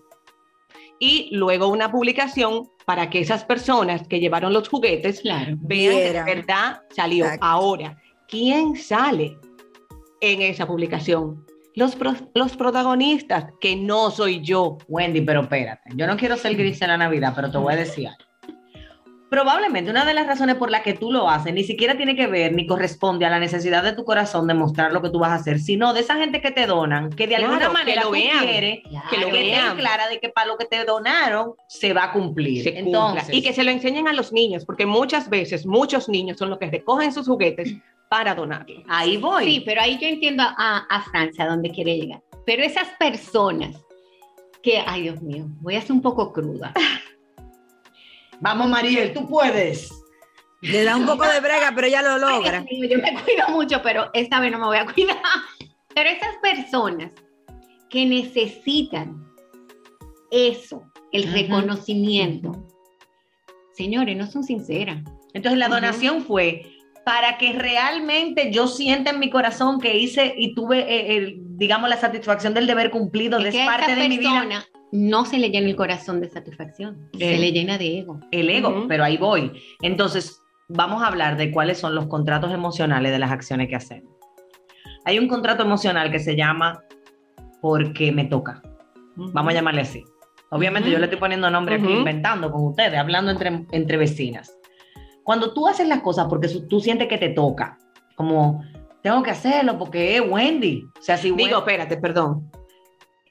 Y 1.00 1.30
luego 1.34 1.70
una 1.70 1.90
publicación 1.90 2.68
para 2.86 3.10
que 3.10 3.22
esas 3.22 3.46
personas 3.46 4.06
que 4.06 4.20
llevaron 4.20 4.52
los 4.52 4.68
juguetes 4.68 5.22
Claro. 5.22 5.56
vean 5.62 5.96
que 5.96 6.12
de 6.12 6.24
verdad 6.24 6.82
salió. 6.94 7.24
Exacto. 7.24 7.46
Ahora, 7.46 7.98
¿quién 8.28 8.76
sale 8.76 9.38
en 10.20 10.42
esa 10.42 10.68
publicación? 10.68 11.46
Los, 11.74 11.96
pro- 11.96 12.16
los 12.34 12.58
protagonistas, 12.58 13.46
que 13.62 13.78
no 13.78 14.12
soy 14.12 14.42
yo. 14.42 14.78
Wendy, 14.90 15.22
pero 15.22 15.44
espérate. 15.44 15.90
Yo 15.96 16.06
no 16.06 16.18
quiero 16.18 16.36
ser 16.36 16.58
gris 16.58 16.82
en 16.82 16.90
la 16.90 16.98
Navidad, 16.98 17.32
pero 17.34 17.50
te 17.50 17.60
voy 17.60 17.76
a 17.76 17.78
decir 17.78 18.10
algo. 18.10 18.27
Probablemente 19.30 19.92
una 19.92 20.06
de 20.06 20.14
las 20.14 20.26
razones 20.26 20.56
por 20.56 20.72
las 20.72 20.82
que 20.84 20.94
tú 20.94 21.12
lo 21.12 21.30
haces 21.30 21.54
ni 21.54 21.64
siquiera 21.66 21.98
tiene 21.98 22.16
que 22.16 22.28
ver 22.28 22.54
ni 22.54 22.66
corresponde 22.66 23.26
a 23.26 23.30
la 23.30 23.40
necesidad 23.40 23.84
de 23.84 23.92
tu 23.92 24.06
corazón 24.06 24.48
de 24.48 24.54
mostrar 24.54 24.94
lo 24.94 25.02
que 25.02 25.10
tú 25.10 25.20
vas 25.20 25.32
a 25.32 25.36
hacer, 25.36 25.60
sino 25.60 25.94
de 25.94 26.00
esa 26.00 26.16
gente 26.16 26.40
que 26.42 26.52
te 26.52 26.66
donan, 26.66 27.10
que 27.10 27.28
de 27.28 27.36
Claro, 27.36 27.48
alguna 27.54 27.68
que 27.68 27.74
manera 27.74 28.02
lo 28.04 28.08
tú 28.08 28.14
vean, 28.14 28.40
quieres 28.40 28.80
que 29.10 29.18
lo 29.18 29.26
que 29.28 29.32
vean. 29.34 29.76
clara 29.76 30.08
de 30.08 30.20
que 30.20 30.30
para 30.30 30.48
lo 30.48 30.58
que 30.58 30.64
te 30.66 30.86
donaron 30.86 31.56
se 31.68 31.92
va 31.92 32.06
a 32.06 32.12
cumplir. 32.14 32.64
se 32.64 32.74
cumpla. 32.76 32.88
Entonces, 33.10 33.36
y 33.36 33.42
que 33.42 33.52
se 33.52 33.64
lo 33.66 33.72
enseñen 33.72 34.08
a 34.08 34.14
los 34.14 34.32
niños, 34.32 34.64
porque 34.66 34.86
muchas 34.86 35.30
veces 35.30 35.66
muchos 35.66 36.08
niños 36.08 36.38
son 36.38 36.50
los 36.50 36.58
que 36.60 36.72
recogen 36.72 37.12
sus 37.12 37.28
juguetes 37.28 37.74
para 38.10 38.34
donarlos. 38.34 38.84
ahí 38.88 39.18
voy. 39.18 39.44
Sí, 39.46 39.64
pero 39.66 39.82
ahí 39.82 39.98
yo 40.00 40.08
entiendo 40.08 40.44
a, 40.44 40.86
a 40.90 41.02
Francia 41.02 41.44
a 41.44 41.48
dónde 41.50 41.70
quiere 41.72 41.98
llegar. 41.98 42.22
Pero 42.46 42.64
esas 42.64 42.88
personas 42.98 43.76
que, 44.64 44.82
ay 44.88 45.02
Dios 45.02 45.22
mío, 45.22 45.48
voy 45.60 45.76
a 45.76 45.82
ser 45.82 45.92
un 45.92 46.02
poco 46.02 46.32
cruda. 46.32 46.72
Vamos, 48.42 48.70
Mariel, 48.70 49.14
tú 49.14 49.28
puedes. 49.28 49.92
Le 50.62 50.84
da 50.84 50.96
un 50.96 51.06
poco 51.06 51.26
de 51.28 51.40
brega, 51.40 51.72
pero 51.76 51.88
ella 51.88 52.02
lo 52.02 52.28
Ay, 52.28 52.36
logra. 52.36 52.62
Mío, 52.62 52.90
yo 52.90 52.98
me 52.98 53.14
cuido 53.24 53.48
mucho, 53.50 53.82
pero 53.84 54.10
esta 54.14 54.40
vez 54.40 54.52
no 54.52 54.60
me 54.60 54.66
voy 54.66 54.78
a 54.78 54.86
cuidar. 54.86 55.18
Pero 55.94 56.10
esas 56.10 56.36
personas 56.42 57.12
que 57.90 58.06
necesitan 58.06 59.28
eso, 60.32 60.84
el 61.12 61.32
reconocimiento, 61.32 62.68
señores, 63.74 64.18
no 64.18 64.28
son 64.28 64.44
sinceras. 64.44 65.04
Entonces 65.34 65.58
la 65.58 65.70
donación 65.70 66.24
fue 66.24 66.66
para 67.06 67.38
que 67.38 67.54
realmente 67.54 68.52
yo 68.52 68.68
sienta 68.68 69.12
en 69.12 69.20
mi 69.20 69.30
corazón 69.30 69.80
que 69.80 69.98
hice 69.98 70.34
y 70.36 70.54
tuve, 70.54 70.80
eh, 70.80 71.18
el, 71.18 71.38
digamos, 71.58 71.90
la 71.90 71.98
satisfacción 71.98 72.54
del 72.54 72.68
deber 72.68 72.90
cumplido, 72.92 73.40
Es 73.40 73.46
es 73.46 73.56
que 73.56 73.66
parte 73.66 73.94
esa 73.94 74.02
de 74.02 74.10
mi 74.10 74.18
vida. 74.18 74.66
No 74.92 75.26
se 75.26 75.38
le 75.38 75.50
llena 75.50 75.68
el 75.68 75.76
corazón 75.76 76.22
de 76.22 76.30
satisfacción, 76.30 77.10
se 77.18 77.38
le 77.38 77.52
llena 77.52 77.78
de 77.78 78.00
ego. 78.00 78.20
el 78.32 78.50
ego, 78.50 78.86
pero 78.88 79.04
ahí 79.04 79.18
voy. 79.18 79.52
Entonces, 79.82 80.42
vamos 80.70 81.04
a 81.04 81.08
hablar 81.08 81.38
de 81.38 81.52
cuáles 81.52 81.78
son 81.78 81.94
los 81.96 82.08
contratos 82.08 82.52
emocionales 82.54 83.12
de 83.12 83.20
las 83.20 83.32
acciones 83.32 83.68
que 83.68 83.76
hacemos. 83.76 84.14
Hay 85.06 85.20
un 85.20 85.28
contrato 85.28 85.64
emocional 85.64 86.12
que 86.12 86.20
se 86.20 86.36
llama 86.36 86.84
porque 87.62 88.12
me 88.12 88.26
toca. 88.26 88.62
Vamos 89.16 89.52
a 89.52 89.56
llamarle 89.56 89.82
así. 89.82 90.04
Obviamente 90.50 90.90
yo 90.90 90.98
le 91.00 91.06
estoy 91.06 91.20
poniendo 91.20 91.50
nombre 91.50 91.76
aquí, 91.76 91.92
inventando 91.92 92.52
con 92.52 92.64
ustedes, 92.68 92.98
hablando 92.98 93.32
entre, 93.32 93.66
entre 93.72 93.98
vecinas. 93.98 94.58
Cuando 95.24 95.54
tú 95.54 95.68
haces 95.68 95.88
las 95.88 96.02
cosas 96.02 96.28
porque 96.30 96.48
su- 96.48 96.68
tú 96.68 96.80
sientes 96.80 97.08
que 97.10 97.18
te 97.18 97.30
toca, 97.30 97.78
como 98.16 98.64
tengo 99.04 99.22
que 99.24 99.32
hacerlo 99.32 99.78
porque 99.78 100.16
es 100.16 100.22
Wendy. 100.26 100.86
O 100.98 101.02
sea, 101.02 101.18
si 101.18 101.32
Digo, 101.32 101.38
Wendy- 101.40 101.58
espérate, 101.58 101.98
perdón. 101.98 102.50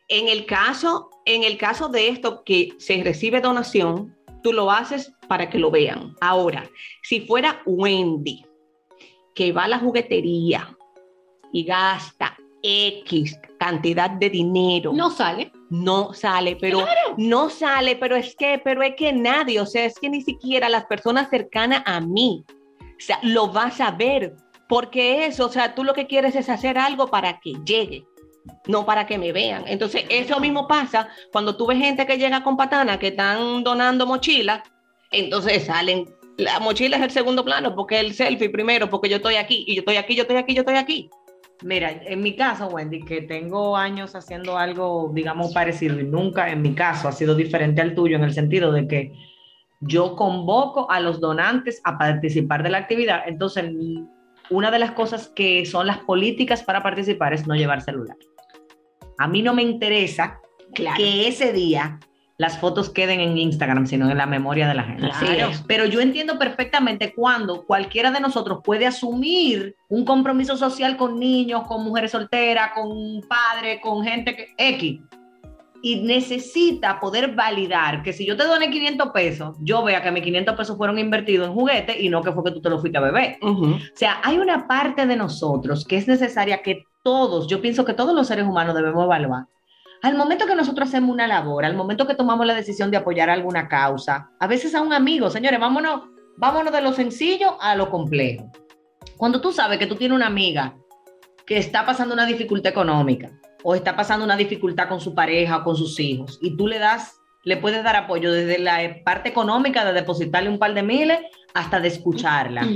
En 0.09 0.29
el 0.29 0.45
caso, 0.45 1.09
en 1.27 1.45
el 1.45 1.59
caso 1.59 1.89
de 1.89 2.09
esto 2.09 2.43
que 2.45 2.71
se 2.79 3.03
recibe 3.03 3.41
donación, 3.41 4.17
tú 4.43 4.53
lo 4.53 4.71
haces 4.71 5.13
para 5.29 5.51
que 5.51 5.59
lo 5.59 5.71
vean. 5.71 6.15
Ahora, 6.21 6.69
si 7.03 7.21
fuera 7.21 7.61
Wendy, 7.67 8.45
que 9.35 9.53
va 9.53 9.65
a 9.65 9.69
la 9.69 9.79
juguetería, 9.79 10.77
y 11.53 11.65
gasta 11.65 12.37
X 12.63 13.39
cantidad 13.59 14.11
de 14.11 14.31
dinero, 14.31 14.93
No 14.93 15.11
sale. 15.11 15.53
no 15.71 16.13
sale, 16.13 16.57
pero 16.57 16.85
no 17.17 17.49
sale, 17.51 17.97
pero 17.97 18.17
es 18.17 18.35
que, 18.37 18.61
pero 18.63 18.83
es 18.83 18.95
que 18.97 19.13
nadie, 19.13 19.61
o 19.61 19.67
sea, 19.67 19.85
es 19.85 19.99
que 19.99 20.11
ni 20.11 20.23
siquiera 20.23 20.69
las 20.69 20.85
personas 20.87 21.31
cercanas 21.31 21.83
a 21.87 22.01
mí, 22.01 22.45
o 22.81 23.01
sea, 23.01 23.19
lo 23.23 23.49
vas 23.49 23.81
a 23.81 23.91
ver, 23.93 24.35
porque 24.69 25.27
eso, 25.27 25.47
o 25.47 25.49
sea, 25.49 25.75
tú 25.75 25.85
lo 25.85 25.95
que 25.95 26.07
quieres 26.07 26.35
es 26.37 26.49
hacer 26.49 26.77
algo 26.79 27.09
para 27.09 27.41
que 27.41 27.55
llegue, 27.65 28.05
no 28.67 28.85
para 28.85 29.07
que 29.07 29.19
me 29.19 29.33
vean. 29.33 29.65
Entonces, 29.67 30.05
eso 30.09 30.41
mismo 30.41 30.67
pasa 30.67 31.09
cuando 31.33 31.57
tú 31.57 31.67
ves 31.67 31.79
gente 31.79 32.07
que 32.07 32.19
llega 32.19 32.43
con 32.43 32.57
patana, 32.57 32.99
que 32.99 33.09
están 33.09 33.63
donando 33.65 34.07
mochilas, 34.07 34.63
entonces 35.11 35.65
salen, 35.65 36.05
la 36.37 36.61
mochila 36.61 36.97
es 36.97 37.03
el 37.03 37.11
segundo 37.11 37.45
plano, 37.45 37.75
porque 37.75 38.01
el 38.01 38.13
selfie 38.13 38.51
primero, 38.51 38.91
porque 38.91 39.09
yo 39.09 39.17
estoy 39.17 39.37
aquí, 39.37 39.65
y 39.67 39.75
yo 39.75 39.81
estoy 39.81 39.97
aquí, 39.97 40.15
yo 40.15 40.23
estoy 40.23 40.37
aquí, 40.37 40.55
yo 40.55 40.61
estoy 40.61 40.77
aquí. 40.77 41.11
Mira, 41.63 41.91
en 42.05 42.21
mi 42.21 42.37
caso, 42.37 42.69
Wendy, 42.69 43.03
que 43.03 43.23
tengo 43.23 43.77
años 43.77 44.15
haciendo 44.15 44.59
algo, 44.59 45.11
digamos, 45.15 45.55
parecido 45.55 45.99
y 45.99 46.05
nunca 46.05 46.51
en 46.51 46.61
mi 46.61 46.75
caso 46.75 47.09
ha 47.09 47.13
sido 47.13 47.35
diferente 47.35 47.81
al 47.81 47.95
tuyo 47.95 48.17
en 48.17 48.25
el 48.25 48.35
sentido 48.35 48.73
de 48.73 48.87
que 48.87 49.13
yo 49.81 50.17
convoco 50.17 50.91
a 50.91 51.01
los 51.01 51.19
donantes 51.19 51.81
a 51.85 51.97
participar 51.97 52.63
de 52.63 52.71
la 52.71 52.79
actividad. 52.79 53.23
Entonces, 53.27 53.73
una 54.51 54.71
de 54.71 54.79
las 54.79 54.93
cosas 54.93 55.29
que 55.29 55.65
son 55.65 55.87
las 55.87 55.99
políticas 55.99 56.63
para 56.63 56.83
participar 56.83 57.33
es 57.33 57.47
no 57.47 57.55
llevar 57.55 57.81
celular. 57.81 58.17
A 59.19 59.29
mí 59.29 59.43
no 59.43 59.55
me 59.55 59.63
interesa 59.63 60.41
Claro. 60.75 60.97
que 60.99 61.29
ese 61.29 61.53
día 61.53 61.99
las 62.39 62.59
fotos 62.59 62.91
queden 62.91 63.21
en 63.21 63.39
Instagram, 63.39 63.87
sino 63.87 64.11
en 64.11 64.19
la 64.19 64.27
memoria 64.27 64.69
de 64.69 64.75
la 64.75 64.83
gente. 64.83 65.09
Claro. 65.19 65.53
Pero 65.67 65.87
yo 65.87 66.01
entiendo 66.01 66.39
perfectamente 66.39 67.15
cuando 67.15 67.65
cualquiera 67.65 68.11
de 68.11 68.21
nosotros 68.21 68.61
puede 68.63 68.87
asumir 68.87 69.75
un 69.89 70.05
compromiso 70.05 70.57
social 70.57 70.99
con 70.99 71.19
niños, 71.19 71.67
con 71.67 71.83
mujeres 71.83 72.11
solteras, 72.11 72.73
con 72.75 73.23
padres, 73.27 73.81
con 73.83 74.05
gente 74.05 74.37
que 74.37 74.49
X. 74.59 75.01
Y 75.83 76.03
necesita 76.03 76.99
poder 77.01 77.35
validar 77.35 78.03
que 78.03 78.13
si 78.13 78.27
yo 78.27 78.37
te 78.37 78.45
doné 78.45 78.71
500 78.71 79.11
pesos, 79.13 79.57
yo 79.61 79.83
vea 79.85 80.03
que 80.03 80.11
mis 80.11 80.23
500 80.23 80.57
pesos 80.57 80.77
fueron 80.77 80.99
invertidos 80.99 81.49
en 81.49 81.55
juguetes 81.55 81.97
y 82.01 82.09
no 82.09 82.23
que 82.23 82.33
fue 82.33 82.45
que 82.45 82.51
tú 82.51 82.61
te 82.61 82.69
lo 82.69 82.81
fuiste 82.81 82.99
a 82.99 83.03
beber. 83.03 83.39
O 83.41 83.79
sea, 83.95 84.21
hay 84.23 84.37
una 84.39 84.67
parte 84.67 85.07
de 85.07 85.17
nosotros 85.17 85.87
que 85.87 85.97
es 85.97 86.09
necesaria 86.09 86.61
que 86.61 86.85
todos, 87.07 87.47
yo 87.47 87.63
pienso 87.63 87.85
que 87.85 87.95
todos 87.95 88.17
los 88.17 88.27
seres 88.27 88.45
humanos 88.45 88.75
debemos 88.75 89.05
evaluar. 89.05 89.47
Al 90.03 90.17
momento 90.17 90.45
que 90.45 90.57
nosotros 90.57 90.89
hacemos 90.89 91.15
una 91.15 91.29
labor, 91.29 91.65
al 91.65 91.77
momento 91.77 92.05
que 92.05 92.17
tomamos 92.17 92.45
la 92.45 92.53
decisión 92.53 92.91
de 92.91 92.97
apoyar 92.97 93.31
alguna 93.31 93.69
causa, 93.69 94.33
a 94.41 94.49
veces 94.49 94.75
a 94.75 94.83
un 94.83 94.93
amigo, 94.93 95.31
señores, 95.31 95.61
vámonos, 95.61 96.01
vámonos 96.37 96.73
de 96.73 96.81
lo 96.81 96.93
sencillo 96.93 97.63
a 97.63 97.77
lo 97.77 97.91
complejo. 97.91 98.51
Cuando 99.17 99.41
tú 99.41 99.53
sabes 99.53 99.79
que 99.79 99.87
tú 99.87 99.95
tienes 99.95 100.17
una 100.17 100.27
amiga 100.27 100.75
que 101.47 101.59
está 101.59 101.87
pasando 101.87 102.13
una 102.13 102.27
dificultad 102.27 102.73
económica 102.73 103.31
o 103.63 103.77
está 103.77 103.95
pasando 103.95 104.25
una 104.25 104.37
dificultad 104.37 104.89
con 104.89 105.01
su 105.01 105.15
pareja 105.15 105.59
o 105.59 105.63
con 105.63 105.77
sus 105.77 106.01
hijos 106.01 106.41
y 106.43 106.57
tú 106.57 106.67
le 106.67 106.81
das, 106.81 107.21
le 107.45 107.57
puedes 107.57 107.85
dar 107.85 107.95
apoyo 107.95 108.33
desde 108.33 108.59
la 108.59 108.81
parte 109.05 109.29
económica 109.29 109.85
de 109.85 109.93
depositarle 109.93 110.51
un 110.51 110.59
par 110.59 110.75
de 110.75 110.83
miles 110.83 111.21
hasta 111.55 111.79
de 111.79 111.87
escucharla. 111.87 112.67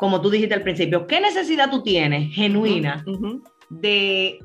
Como 0.00 0.20
tú 0.22 0.30
dijiste 0.30 0.54
al 0.54 0.62
principio, 0.62 1.06
¿qué 1.06 1.20
necesidad 1.20 1.70
tú 1.70 1.82
tienes 1.82 2.34
genuina 2.34 3.04
Ujú. 3.06 3.44
de 3.68 4.38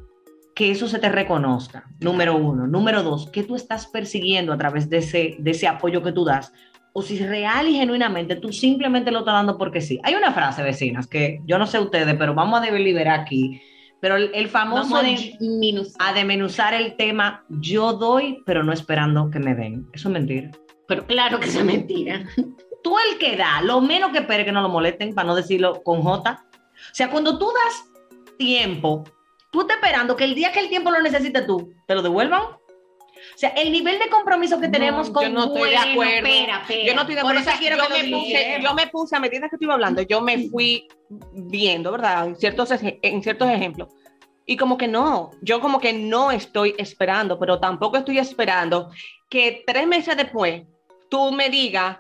que 0.54 0.72
eso 0.72 0.88
se 0.88 1.00
te 1.00 1.10
reconozca, 1.10 1.86
número 2.00 2.36
uno. 2.36 2.68
Número 2.68 3.04
dos, 3.04 3.30
¿qué 3.32 3.44
tú 3.44 3.56
estás 3.56 3.88
persiguiendo 3.88 4.54
a 4.54 4.58
través 4.58 4.90
de 4.90 4.98
ese, 4.98 5.36
de 5.40 5.52
ese 5.52 5.68
apoyo 5.68 6.02
que 6.02 6.14
tú 6.14 6.24
das? 6.24 6.54
O 6.94 7.02
si 7.02 7.20
real 7.20 7.68
y 7.68 7.74
genuinamente 7.74 8.38
tú 8.38 8.54
simplemente 8.54 9.12
lo 9.12 9.20
estás 9.20 9.34
dando 9.34 9.58
porque 9.58 9.82
sí. 9.82 10.00
Hay 10.04 10.16
una 10.16 10.32
frase, 10.32 10.64
vecinas, 10.64 11.08
que 11.08 11.40
yo 11.46 11.58
no 11.58 11.68
sé 11.68 11.80
ustedes, 11.80 12.16
pero 12.16 12.34
vamos 12.34 12.62
a 12.62 12.72
deliberar 12.72 13.20
aquí. 13.20 13.62
Pero 14.00 14.16
el, 14.16 14.32
el 14.34 14.48
famoso 14.48 14.94
Vamos 14.94 15.36
a 16.00 16.14
desmenuzar 16.14 16.74
el 16.74 16.96
tema, 16.96 17.44
yo 17.50 17.94
doy, 17.94 18.42
pero 18.46 18.64
no 18.64 18.72
esperando 18.72 19.30
que 19.30 19.40
me 19.40 19.56
den. 19.56 19.88
Eso 19.94 20.10
es 20.10 20.14
mentira. 20.14 20.52
Pero 20.88 21.06
claro 21.06 21.40
que 21.40 21.48
es 21.48 21.64
mentira. 21.64 22.26
Tú 22.86 22.96
el 23.00 23.18
que 23.18 23.36
da, 23.36 23.64
lo 23.64 23.82
menos 23.82 24.12
que 24.12 24.20
espere 24.20 24.46
que 24.46 24.52
no 24.52 24.62
lo 24.62 24.70
molesten, 24.70 25.16
para 25.16 25.26
no 25.28 25.34
decirlo 25.34 25.82
con 25.82 26.04
J. 26.04 26.46
O 26.52 26.94
sea, 26.94 27.10
cuando 27.10 27.40
tú 27.40 27.48
das 27.52 28.38
tiempo, 28.38 29.04
tú 29.50 29.62
estás 29.62 29.78
esperando 29.78 30.16
que 30.16 30.24
el 30.24 30.36
día 30.36 30.52
que 30.52 30.60
el 30.60 30.70
tiempo 30.70 30.92
lo 30.92 31.02
necesite 31.02 31.42
tú, 31.42 31.74
te 31.88 31.96
lo 31.96 32.04
devuelvan. 32.04 32.44
O 32.44 33.38
sea, 33.38 33.50
el 33.50 33.72
nivel 33.72 33.98
de 33.98 34.08
compromiso 34.08 34.62
que 34.62 34.68
tenemos 34.68 35.08
No, 35.08 35.14
con 35.16 35.24
yo 35.24 35.30
no 35.32 35.46
estoy 35.46 35.70
de 35.72 35.78
acuerdo. 35.78 36.28
Yo 36.86 36.94
no 36.94 37.02
estoy 37.02 37.16
de 37.16 37.22
Por 37.22 37.32
acuerdo. 37.32 37.50
eso 37.50 37.60
quiero 37.60 37.78
yo, 37.78 37.84
que 37.88 37.90
lo 37.90 37.98
me 37.98 38.18
puse, 38.18 38.60
yo 38.62 38.74
me 38.76 38.88
puse, 38.88 39.16
a 39.16 39.20
medida 39.20 39.50
que 39.50 39.56
ibas 39.60 39.74
hablando, 39.74 40.02
yo 40.04 40.22
me 40.22 40.48
fui 40.50 40.88
viendo, 41.10 41.92
¿verdad? 41.92 42.28
En 42.28 42.36
ciertos, 42.36 42.70
en 42.72 43.24
ciertos 43.24 43.50
ejemplos. 43.50 43.90
Y 44.46 44.58
como 44.58 44.78
que 44.78 44.88
no, 44.88 45.32
yo 45.42 45.60
como 45.60 45.80
que 45.80 45.92
no 45.92 46.30
estoy 46.30 46.76
esperando, 46.78 47.40
pero 47.40 47.60
tampoco 47.60 47.98
estoy 47.98 48.20
esperando 48.20 48.92
que 49.28 49.64
tres 49.66 49.88
meses 49.88 50.16
después 50.16 50.62
tú 51.10 51.32
me 51.32 51.50
digas, 51.50 51.98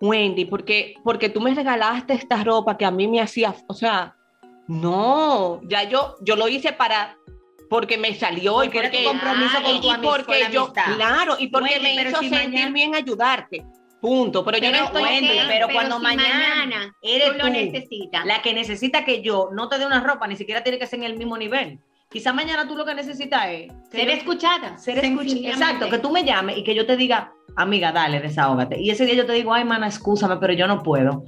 Wendy, 0.00 0.44
porque, 0.44 0.94
porque 1.02 1.28
tú 1.28 1.40
me 1.40 1.54
regalaste 1.54 2.14
esta 2.14 2.42
ropa 2.44 2.76
que 2.76 2.84
a 2.84 2.90
mí 2.90 3.08
me 3.08 3.20
hacía, 3.20 3.54
o 3.66 3.74
sea, 3.74 4.14
no, 4.68 5.60
ya 5.64 5.84
yo, 5.84 6.16
yo 6.20 6.36
lo 6.36 6.46
hice 6.48 6.72
para, 6.72 7.16
porque 7.70 7.98
me 7.98 8.14
salió 8.14 8.62
y 8.62 8.68
Porque 8.68 8.78
era 8.78 8.90
tu 8.90 9.04
compromiso 9.04 9.62
con 9.62 9.74
y 9.76 9.80
tu 9.80 9.88
porque 10.02 10.42
con 10.42 10.52
yo, 10.52 10.62
amistad. 10.64 10.94
claro, 10.96 11.36
y 11.38 11.48
porque 11.48 11.74
Wendy, 11.74 11.96
me 11.96 12.08
hizo 12.08 12.20
si 12.20 12.28
sentir 12.28 12.50
mañana- 12.52 12.72
bien 12.72 12.94
ayudarte, 12.94 13.64
punto, 14.00 14.44
pero, 14.44 14.58
yo 14.58 14.70
no 14.70 14.76
estoy 14.84 15.02
Wendy, 15.02 15.28
pero 15.48 15.68
cuando 15.72 15.96
si 15.96 16.02
mañana 16.02 16.94
eres 17.02 17.32
tú 17.32 17.38
lo 17.38 17.44
tú 17.44 17.50
necesitas. 17.50 18.24
La 18.26 18.42
que 18.42 18.52
necesita 18.54 19.04
que 19.04 19.22
yo 19.22 19.48
no 19.52 19.68
te 19.68 19.78
dé 19.78 19.86
una 19.86 20.00
ropa, 20.00 20.26
ni 20.28 20.36
siquiera 20.36 20.62
tiene 20.62 20.78
que 20.78 20.86
ser 20.86 21.00
en 21.00 21.06
el 21.06 21.16
mismo 21.18 21.36
nivel. 21.36 21.80
Quizá 22.10 22.32
mañana 22.32 22.66
tú 22.66 22.74
lo 22.74 22.84
que 22.86 22.94
necesitas 22.94 23.46
es 23.48 23.72
Ser 23.90 24.06
yo- 24.06 24.12
escuchada. 24.14 24.78
ser 24.78 24.98
escuchada. 25.04 25.48
Exacto, 25.50 25.90
que 25.90 25.98
tú 25.98 26.10
me 26.10 26.24
llames 26.24 26.56
y 26.58 26.64
que 26.64 26.74
yo 26.74 26.86
te 26.86 26.96
diga, 26.96 27.32
amiga, 27.56 27.92
dale, 27.92 28.20
desahógate. 28.20 28.80
Y 28.80 28.90
ese 28.90 29.04
día 29.04 29.14
yo 29.14 29.26
te 29.26 29.32
digo, 29.34 29.52
ay, 29.52 29.64
mana, 29.64 29.86
excúsame, 29.88 30.36
pero 30.38 30.54
yo 30.54 30.66
no 30.66 30.82
puedo. 30.82 31.24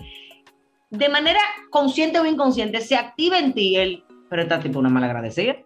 De 0.89 1.09
manera 1.09 1.41
consciente 1.71 2.19
o 2.19 2.25
inconsciente, 2.27 2.81
se 2.81 2.97
activa 2.97 3.39
en 3.39 3.53
ti 3.53 3.77
el, 3.77 4.05
pero 4.31 4.43
esta 4.43 4.59
tipo 4.61 4.79
una 4.79 4.89
malagradecida. 4.89 5.57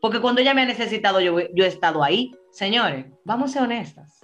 Porque 0.00 0.20
cuando 0.20 0.40
ella 0.40 0.54
me 0.54 0.62
ha 0.62 0.66
necesitado, 0.66 1.20
yo, 1.20 1.38
yo 1.54 1.64
he 1.64 1.68
estado 1.68 2.02
ahí. 2.02 2.32
Señores, 2.50 3.06
vamos 3.24 3.50
a 3.50 3.52
ser 3.52 3.62
honestas. 3.64 4.19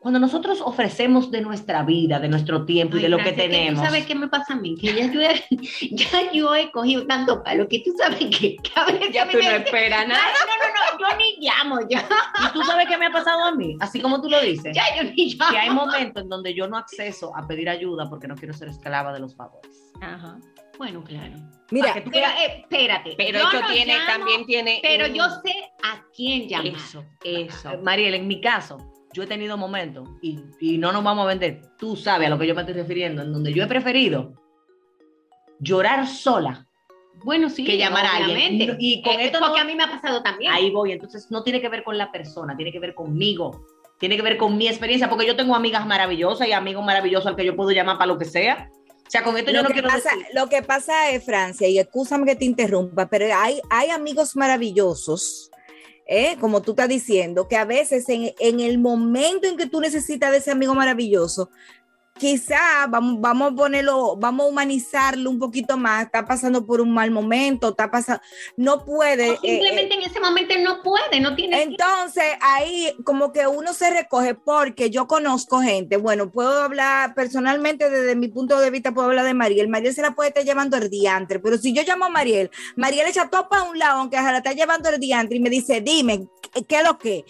Cuando 0.00 0.18
nosotros 0.18 0.62
ofrecemos 0.64 1.30
de 1.30 1.42
nuestra 1.42 1.82
vida, 1.82 2.18
de 2.18 2.28
nuestro 2.28 2.64
tiempo 2.64 2.96
y 2.96 3.00
Ay, 3.00 3.02
de 3.04 3.08
lo 3.10 3.18
que 3.18 3.32
tenemos. 3.32 3.80
¿Tú 3.82 3.86
sabes 3.86 4.06
qué 4.06 4.14
me 4.14 4.28
pasa 4.28 4.54
a 4.54 4.56
mí? 4.56 4.74
Que 4.76 4.94
ya 4.94 5.12
yo 5.12 5.20
he, 5.20 5.44
ya 5.90 6.32
yo 6.32 6.54
he 6.54 6.70
cogido 6.70 7.06
tanto 7.06 7.42
palo 7.42 7.68
que 7.68 7.80
tú 7.80 7.92
sabes 7.98 8.18
que, 8.18 8.56
que 8.56 8.70
a 8.76 8.86
veces 8.86 9.10
Ya 9.12 9.28
tú 9.28 9.36
no 9.36 9.50
esperas 9.50 10.00
"Ay, 10.00 10.08
nada. 10.08 10.22
No, 10.22 10.98
no, 10.98 10.98
no, 11.06 11.10
yo 11.10 11.16
ni 11.18 11.46
llamo 11.46 11.80
ya. 11.88 12.08
Y 12.48 12.52
tú 12.54 12.62
sabes 12.62 12.86
qué 12.88 12.96
me 12.96 13.06
ha 13.06 13.10
pasado 13.12 13.44
a 13.44 13.54
mí, 13.54 13.76
así 13.80 14.00
como 14.00 14.22
tú 14.22 14.30
lo 14.30 14.40
dices. 14.40 14.74
Ya 14.74 14.84
yo 14.96 15.04
ni 15.10 15.34
llamo. 15.34 15.50
que 15.52 15.58
hay 15.58 15.70
momentos 15.70 16.22
en 16.22 16.28
donde 16.30 16.54
yo 16.54 16.66
no 16.66 16.78
acceso 16.78 17.36
a 17.36 17.46
pedir 17.46 17.68
ayuda 17.68 18.08
porque 18.08 18.26
no 18.26 18.36
quiero 18.36 18.54
ser 18.54 18.68
esclava 18.68 19.12
de 19.12 19.20
los 19.20 19.36
favores. 19.36 19.92
Ajá. 20.00 20.38
Bueno, 20.78 21.04
claro. 21.04 21.34
Mira, 21.72 21.92
que 21.92 22.00
tú 22.00 22.10
Pero 22.10 22.26
eh, 22.26 22.60
espérate. 22.62 23.14
Pero 23.18 23.38
yo 23.38 23.60
no 23.60 23.68
tiene, 23.68 23.98
llamo, 23.98 24.06
también 24.06 24.46
tiene. 24.46 24.78
Pero 24.82 25.06
un- 25.08 25.12
yo 25.14 25.24
sé 25.44 25.54
a 25.84 26.02
quién 26.16 26.48
llamar. 26.48 26.68
Eso, 26.68 27.04
eso. 27.22 27.78
Mariel, 27.82 28.14
en 28.14 28.26
mi 28.26 28.40
caso, 28.40 28.78
yo 29.12 29.22
he 29.22 29.26
tenido 29.26 29.56
momentos, 29.56 30.08
y, 30.22 30.38
y 30.60 30.78
no 30.78 30.92
nos 30.92 31.02
vamos 31.02 31.24
a 31.24 31.28
vender, 31.28 31.60
tú 31.78 31.96
sabes 31.96 32.26
a 32.28 32.30
lo 32.30 32.38
que 32.38 32.46
yo 32.46 32.54
me 32.54 32.60
estoy 32.62 32.74
refiriendo, 32.74 33.22
en 33.22 33.32
donde 33.32 33.52
yo 33.52 33.64
he 33.64 33.66
preferido 33.66 34.34
llorar 35.58 36.06
sola. 36.06 36.66
Bueno, 37.24 37.50
sí. 37.50 37.64
Que 37.64 37.76
llamar 37.76 38.06
a 38.06 38.16
alguien. 38.16 38.76
y 38.78 39.02
con 39.02 39.14
Eh, 39.20 39.26
esto 39.26 39.38
porque 39.40 39.56
no- 39.58 39.62
a 39.62 39.64
mí 39.64 39.74
me 39.74 39.82
ha 39.84 39.90
pasado 39.90 40.22
también. 40.22 40.52
Ahí 40.52 40.70
voy, 40.70 40.92
entonces 40.92 41.26
no 41.30 41.42
tiene 41.42 41.60
que 41.60 41.68
ver 41.68 41.82
con 41.84 41.98
la 41.98 42.10
persona, 42.10 42.56
tiene 42.56 42.72
que 42.72 42.78
ver 42.78 42.94
conmigo, 42.94 43.66
tiene 43.98 44.16
que 44.16 44.22
ver 44.22 44.38
con 44.38 44.56
mi 44.56 44.68
experiencia, 44.68 45.10
porque 45.10 45.26
yo 45.26 45.36
tengo 45.36 45.54
amigas 45.54 45.86
maravillosas 45.86 46.48
y 46.48 46.52
amigos 46.52 46.84
maravillosos 46.84 47.26
al 47.26 47.36
que 47.36 47.44
yo 47.44 47.54
puedo 47.56 47.72
llamar 47.72 47.98
para 47.98 48.06
lo 48.06 48.18
que 48.18 48.24
sea. 48.24 48.70
O 49.06 49.10
sea, 49.10 49.24
con 49.24 49.36
esto 49.36 49.50
yo 49.50 49.62
no 49.64 49.68
quiero 49.70 49.88
pasa, 49.88 50.10
decir- 50.14 50.26
lo 50.34 50.48
que 50.48 50.62
pasa 50.62 51.10
es, 51.10 51.24
Francia, 51.24 51.66
y 51.68 51.78
escúchame 51.78 52.24
que 52.24 52.36
te 52.36 52.44
interrumpa, 52.44 53.08
pero 53.10 53.26
hay, 53.36 53.60
hay 53.68 53.90
amigos 53.90 54.36
maravillosos, 54.36 55.49
¿eh? 56.10 56.36
como 56.40 56.60
tú 56.60 56.72
estás 56.72 56.88
diciendo, 56.88 57.46
que 57.46 57.56
a 57.56 57.64
veces 57.64 58.08
en, 58.08 58.34
en 58.40 58.60
el 58.60 58.78
momento 58.78 59.46
en 59.46 59.56
que 59.56 59.66
tú 59.66 59.80
necesitas 59.80 60.32
de 60.32 60.38
ese 60.38 60.50
amigo 60.50 60.74
maravilloso, 60.74 61.50
quizá 62.20 62.86
vamos, 62.86 63.18
vamos 63.18 63.52
a 63.52 63.56
ponerlo, 63.56 64.14
vamos 64.16 64.44
a 64.44 64.48
humanizarlo 64.50 65.30
un 65.30 65.38
poquito 65.38 65.78
más, 65.78 66.04
está 66.04 66.26
pasando 66.26 66.66
por 66.66 66.82
un 66.82 66.92
mal 66.92 67.10
momento, 67.10 67.70
está 67.70 67.90
pasando, 67.90 68.22
no 68.56 68.84
puede. 68.84 69.30
O 69.30 69.34
eh, 69.34 69.38
simplemente 69.40 69.94
en 69.94 70.02
ese 70.02 70.20
momento 70.20 70.54
no 70.62 70.82
puede, 70.82 71.18
no 71.18 71.34
tiene. 71.34 71.62
entonces, 71.62 72.24
ahí 72.42 72.94
como 73.04 73.32
que 73.32 73.46
uno 73.46 73.72
se 73.72 73.90
recoge 73.90 74.34
porque 74.34 74.90
yo 74.90 75.08
conozco 75.08 75.60
gente, 75.62 75.96
bueno, 75.96 76.30
puedo 76.30 76.62
hablar 76.62 77.14
personalmente 77.14 77.88
desde 77.88 78.14
mi 78.14 78.28
punto 78.28 78.60
de 78.60 78.70
vista, 78.70 78.92
puedo 78.92 79.08
hablar 79.08 79.24
de 79.24 79.34
Mariel. 79.34 79.68
Mariel 79.68 79.94
se 79.94 80.02
la 80.02 80.10
puede 80.10 80.28
estar 80.28 80.44
llevando 80.44 80.76
el 80.76 80.90
diantre, 80.90 81.40
pero 81.40 81.56
si 81.56 81.72
yo 81.72 81.82
llamo 81.86 82.04
a 82.04 82.10
Mariel, 82.10 82.50
Mariel 82.76 83.08
echa 83.08 83.30
todo 83.30 83.48
para 83.48 83.62
un 83.62 83.78
lado, 83.78 84.00
aunque 84.00 84.18
se 84.18 84.22
la 84.24 84.36
está 84.36 84.52
llevando 84.52 84.90
el 84.90 85.00
diantre 85.00 85.38
y 85.38 85.40
me 85.40 85.48
dice, 85.48 85.80
dime, 85.80 86.28
¿qué, 86.52 86.64
qué 86.64 86.76
es 86.76 86.84
lo 86.84 86.98
que? 86.98 87.24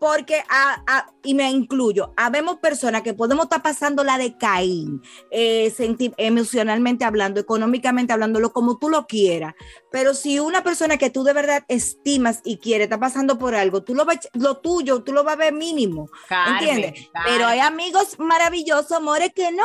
Porque, 0.00 0.42
a- 0.48 0.82
a- 0.86 1.12
y 1.24 1.34
me 1.34 1.50
incluyo, 1.50 2.12
habemos 2.16 2.56
personas 2.58 3.02
que 3.02 3.14
podemos 3.14 3.44
estar 3.44 3.62
pasando 3.62 4.04
la 4.04 4.18
de 4.18 4.36
Caín, 4.36 5.02
eh, 5.30 5.72
emocionalmente 6.16 7.04
hablando, 7.04 7.40
económicamente 7.40 8.12
hablándolo, 8.12 8.52
como 8.52 8.78
tú 8.78 8.88
lo 8.88 9.06
quieras. 9.06 9.54
Pero 9.90 10.14
si 10.14 10.38
una 10.38 10.62
persona 10.62 10.96
que 10.98 11.10
tú 11.10 11.24
de 11.24 11.32
verdad 11.32 11.64
estimas 11.68 12.40
y 12.44 12.58
quiere 12.58 12.84
está 12.84 12.98
pasando 12.98 13.38
por 13.38 13.54
algo, 13.54 13.82
tú 13.82 13.94
lo, 13.94 14.04
vas, 14.04 14.28
lo 14.34 14.58
tuyo, 14.58 15.02
tú 15.02 15.12
lo 15.12 15.24
vas 15.24 15.34
a 15.34 15.38
ver 15.38 15.52
mínimo. 15.52 16.08
Carmen, 16.28 16.58
¿Entiendes? 16.58 17.08
Carmen. 17.12 17.32
Pero 17.34 17.46
hay 17.46 17.60
amigos 17.60 18.18
maravillosos, 18.18 18.92
amores, 18.92 19.32
que 19.34 19.50
no. 19.52 19.64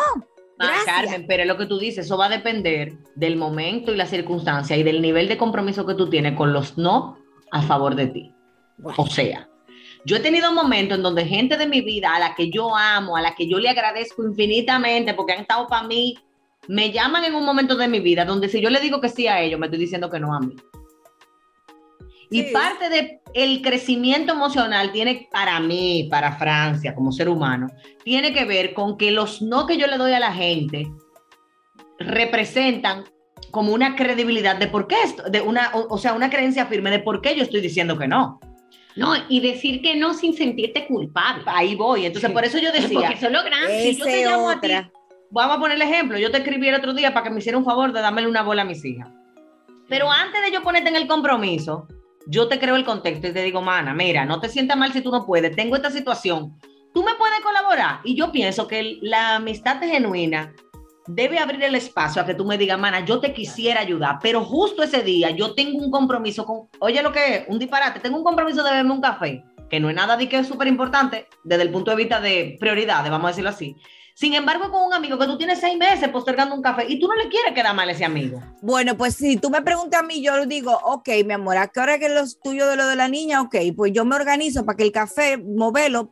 Ah. 0.60 0.82
Carmen, 0.86 1.26
pero 1.28 1.44
es 1.44 1.48
lo 1.48 1.58
que 1.58 1.66
tú 1.66 1.78
dices, 1.80 2.06
eso 2.06 2.18
va 2.18 2.28
a 2.28 2.30
depender 2.30 2.98
del 3.16 3.36
momento 3.38 3.92
y 3.92 3.98
la 3.98 4.06
circunstancia 4.06 4.78
y 4.78 4.84
del 4.84 5.02
nivel 5.02 5.28
de 5.28 5.38
compromiso 5.38 5.86
que 5.86 5.96
tú 5.96 6.10
tienes 6.10 6.38
con 6.38 6.54
los 6.54 6.78
no 6.78 7.18
a 7.52 7.62
favor 7.64 7.96
de 7.96 8.08
ti. 8.08 8.34
O 8.98 9.06
sea, 9.08 9.50
yo 10.06 10.18
he 10.18 10.20
tenido 10.20 10.52
momentos 10.52 10.98
en 10.98 11.04
donde 11.04 11.26
gente 11.26 11.58
de 11.58 11.68
mi 11.68 11.82
vida 11.82 12.14
a 12.14 12.20
la 12.20 12.36
que 12.36 12.50
yo 12.50 12.76
amo, 12.76 13.16
a 13.16 13.22
la 13.22 13.36
que 13.36 13.48
yo 13.48 13.60
le 13.60 13.70
agradezco 13.70 14.24
infinitamente 14.24 15.14
porque 15.14 15.34
han 15.34 15.42
estado 15.42 15.68
para 15.68 15.88
mí, 15.88 16.18
me 16.68 16.92
llaman 16.92 17.24
en 17.26 17.36
un 17.36 17.46
momento 17.46 17.76
de 17.76 17.88
mi 17.88 18.00
vida 18.00 18.26
donde 18.26 18.50
si 18.50 18.62
yo 18.62 18.70
le 18.70 18.80
digo 18.80 19.00
que 19.02 19.10
sí 19.10 19.28
a 19.28 19.42
ellos, 19.42 19.60
me 19.60 19.68
estoy 19.68 19.80
diciendo 19.80 20.10
que 20.10 20.20
no 20.20 20.34
a 20.34 20.40
mí. 20.40 20.56
Y 22.30 22.52
parte 22.52 22.90
del 23.34 23.62
crecimiento 23.62 24.34
emocional 24.34 24.92
tiene 24.92 25.28
para 25.32 25.60
mí, 25.60 26.08
para 26.10 26.32
Francia, 26.38 26.96
como 26.96 27.12
ser 27.12 27.30
humano, 27.30 27.68
tiene 28.04 28.34
que 28.34 28.46
ver 28.46 28.74
con 28.74 28.98
que 28.98 29.12
los 29.12 29.42
no 29.42 29.68
que 29.68 29.78
yo 29.78 29.86
le 29.86 29.98
doy 29.98 30.14
a 30.14 30.20
la 30.20 30.34
gente 30.34 30.92
representan 32.00 33.04
como 33.52 33.72
una 33.72 33.96
credibilidad 33.96 34.56
de 34.56 34.68
por 34.68 34.88
qué 34.88 34.96
esto, 35.04 35.30
de 35.30 35.42
una, 35.42 35.72
o, 35.76 35.94
o 35.94 35.98
sea, 36.00 36.14
una 36.14 36.32
creencia 36.32 36.66
firme 36.66 36.90
de 36.90 37.00
por 37.00 37.22
qué 37.22 37.36
yo 37.36 37.44
estoy 37.44 37.62
diciendo 37.62 38.00
que 38.00 38.08
no. 38.08 38.40
No, 38.96 39.14
y 39.28 39.40
decir 39.40 39.82
que 39.82 39.96
no 39.96 40.14
sin 40.14 40.36
sentirte 40.36 40.86
culpable. 40.86 41.44
Ahí 41.48 41.76
voy. 41.76 42.06
Entonces, 42.06 42.32
por 42.32 42.46
eso 42.46 42.60
yo 42.60 42.72
decía, 42.72 43.00
Porque 43.00 43.14
eso 43.16 43.28
es 43.28 43.32
lo 43.32 43.44
grande. 43.44 43.82
si 43.82 43.98
yo 43.98 44.06
te 44.06 44.26
llamo 44.26 44.50
a 44.50 44.62
ti, 44.62 44.70
vamos 45.32 45.58
a 45.58 45.60
poner 45.60 45.78
el 45.78 45.82
ejemplo, 45.82 46.18
yo 46.20 46.30
te 46.30 46.38
escribí 46.38 46.68
el 46.68 46.76
otro 46.76 46.94
día 46.94 47.14
para 47.14 47.24
que 47.24 47.30
me 47.32 47.40
hiciera 47.40 47.58
un 47.58 47.66
favor 47.66 47.92
de 47.92 48.02
darme 48.02 48.28
una 48.28 48.44
bola 48.44 48.62
a 48.62 48.66
mis 48.66 48.86
hijas. 48.86 49.10
Pero 49.90 50.12
antes 50.12 50.42
de 50.42 50.52
yo 50.52 50.62
ponerte 50.62 50.90
en 50.90 50.96
el 50.96 51.08
compromiso, 51.08 51.88
yo 52.28 52.48
te 52.48 52.60
creo 52.60 52.76
el 52.76 52.86
contexto 52.86 53.28
y 53.28 53.34
te 53.34 53.44
digo, 53.44 53.62
mana, 53.62 53.94
mira, 53.94 54.26
no 54.26 54.40
te 54.40 54.48
sientas 54.48 54.78
mal 54.78 54.94
si 54.94 55.02
tú 55.02 55.12
no 55.12 55.26
puedes, 55.26 55.56
tengo 55.56 55.76
esta 55.76 55.92
situación, 55.92 56.58
tú 56.94 57.04
me 57.04 57.16
puedes 57.16 57.40
colaborar. 57.42 58.00
Y 58.04 58.16
yo 58.16 58.32
pienso 58.32 58.68
que 58.68 59.00
la 59.02 59.36
amistad 59.36 59.80
genuina 59.82 60.54
debe 61.08 61.40
abrir 61.40 61.64
el 61.64 61.76
espacio 61.76 62.22
a 62.22 62.26
que 62.26 62.34
tú 62.34 62.46
me 62.46 62.58
digas, 62.58 62.80
mana, 62.80 63.06
yo 63.06 63.20
te 63.20 63.34
quisiera 63.34 63.82
ayudar, 63.82 64.20
pero 64.22 64.44
justo 64.44 64.84
ese 64.84 65.04
día 65.04 65.32
yo 65.32 65.54
tengo 65.54 65.78
un 65.80 65.92
compromiso 65.92 66.46
con, 66.46 66.70
oye 66.80 67.02
lo 67.02 67.12
que 67.12 67.36
es, 67.36 67.46
un 67.48 67.60
disparate, 67.60 68.00
tengo 68.00 68.18
un 68.18 68.24
compromiso 68.24 68.64
de 68.64 68.72
beberme 68.72 68.94
un 68.94 69.02
café, 69.02 69.44
que 69.70 69.80
no 69.80 69.90
es 69.90 69.96
nada 69.96 70.18
de 70.18 70.30
que 70.30 70.38
es 70.38 70.48
súper 70.48 70.68
importante 70.68 71.28
desde 71.44 71.64
el 71.64 71.72
punto 71.72 71.92
de 71.92 71.98
vista 71.98 72.22
de 72.22 72.58
prioridades, 72.60 73.12
vamos 73.12 73.26
a 73.26 73.30
decirlo 73.30 73.50
así. 73.50 73.76
Sin 74.16 74.36
embargo, 74.36 74.70
con 74.70 74.84
un 74.84 74.94
amigo 74.94 75.18
que 75.18 75.26
tú 75.26 75.38
tienes 75.40 75.60
seis 75.60 75.76
meses 75.76 76.08
postergando 76.10 76.54
un 76.54 76.62
café 76.62 76.86
y 76.88 77.00
tú 77.00 77.08
no 77.08 77.16
le 77.16 77.30
quieres 77.30 77.52
quedar 77.54 77.74
mal 77.74 77.90
a 77.90 77.94
ese 77.94 78.06
amigo. 78.06 78.40
Bueno, 78.62 78.96
pues 78.96 79.16
si 79.16 79.38
tú 79.38 79.50
me 79.50 79.64
preguntas 79.64 80.02
a 80.02 80.04
mí, 80.04 80.22
yo 80.22 80.46
digo, 80.46 80.80
ok, 80.84 81.10
mi 81.26 81.34
amor, 81.34 81.58
¿a 81.58 81.68
qué 81.68 81.80
hora 81.80 81.98
que 81.98 82.06
es 82.06 82.12
lo 82.12 82.22
tuyo 82.44 82.68
de 82.68 82.76
lo 82.76 82.86
de 82.86 82.96
la 82.96 83.08
niña? 83.08 83.42
Ok, 83.42 83.56
pues 83.76 83.92
yo 83.92 84.06
me 84.06 84.16
organizo 84.16 84.66
para 84.66 84.78
que 84.78 84.84
el 84.84 84.92
café, 84.92 85.38
moverlo, 85.38 86.12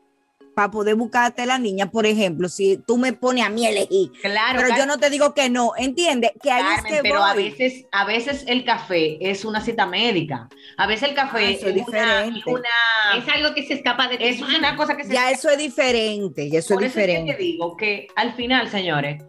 para 0.56 0.70
poder 0.72 0.96
buscarte 0.96 1.46
la 1.46 1.58
niña, 1.58 1.90
por 1.92 2.06
ejemplo, 2.06 2.50
si 2.50 2.78
tú 2.86 2.98
me 2.98 3.14
pones 3.14 3.46
a 3.46 3.50
mí 3.50 3.66
a 3.66 3.70
elegir. 3.70 4.12
Claro, 4.22 4.60
Pero 4.62 4.76
yo 4.78 4.86
no 4.86 4.98
te 4.98 5.10
digo 5.10 5.34
que 5.34 5.50
no, 5.50 5.72
¿entiendes? 5.78 6.32
Que 6.42 6.52
ahí 6.52 6.62
Carmen, 6.64 6.86
es 6.94 7.02
que 7.02 7.02
pero 7.10 7.24
a 7.24 7.34
veces, 7.34 7.86
a 7.92 8.06
veces 8.06 8.44
el 8.48 8.66
café 8.66 9.18
es 9.22 9.46
una 9.46 9.62
cita 9.62 9.86
médica. 9.86 10.50
A 10.78 10.88
veces 10.88 11.10
el 11.10 11.16
café 11.16 11.38
Ah, 11.38 11.50
es 11.52 11.58
es, 11.58 11.64
una, 11.64 11.74
diferente. 11.74 12.42
una- 12.52 13.18
Es 13.18 13.28
algo 13.34 13.54
que 13.56 13.66
se 13.66 13.76
escapa 13.76 14.08
de 14.10 14.18
es 14.20 14.42
una 14.42 14.76
cosa 14.76 14.98
que 14.98 15.04
se 15.06 15.14
Ya 15.14 15.32
eso 15.32 15.50
es 15.50 15.58
diferente, 15.58 16.50
ya 16.50 16.60
eso 16.60 16.74
Por 16.74 16.84
es 16.84 16.92
eso 16.92 17.00
es 17.00 17.06
que 17.06 17.12
te 17.12 17.18
diferente. 17.22 17.44
digo 17.44 17.78
que 17.78 18.08
al 18.16 18.34
final, 18.34 18.70
señores, 18.70 19.24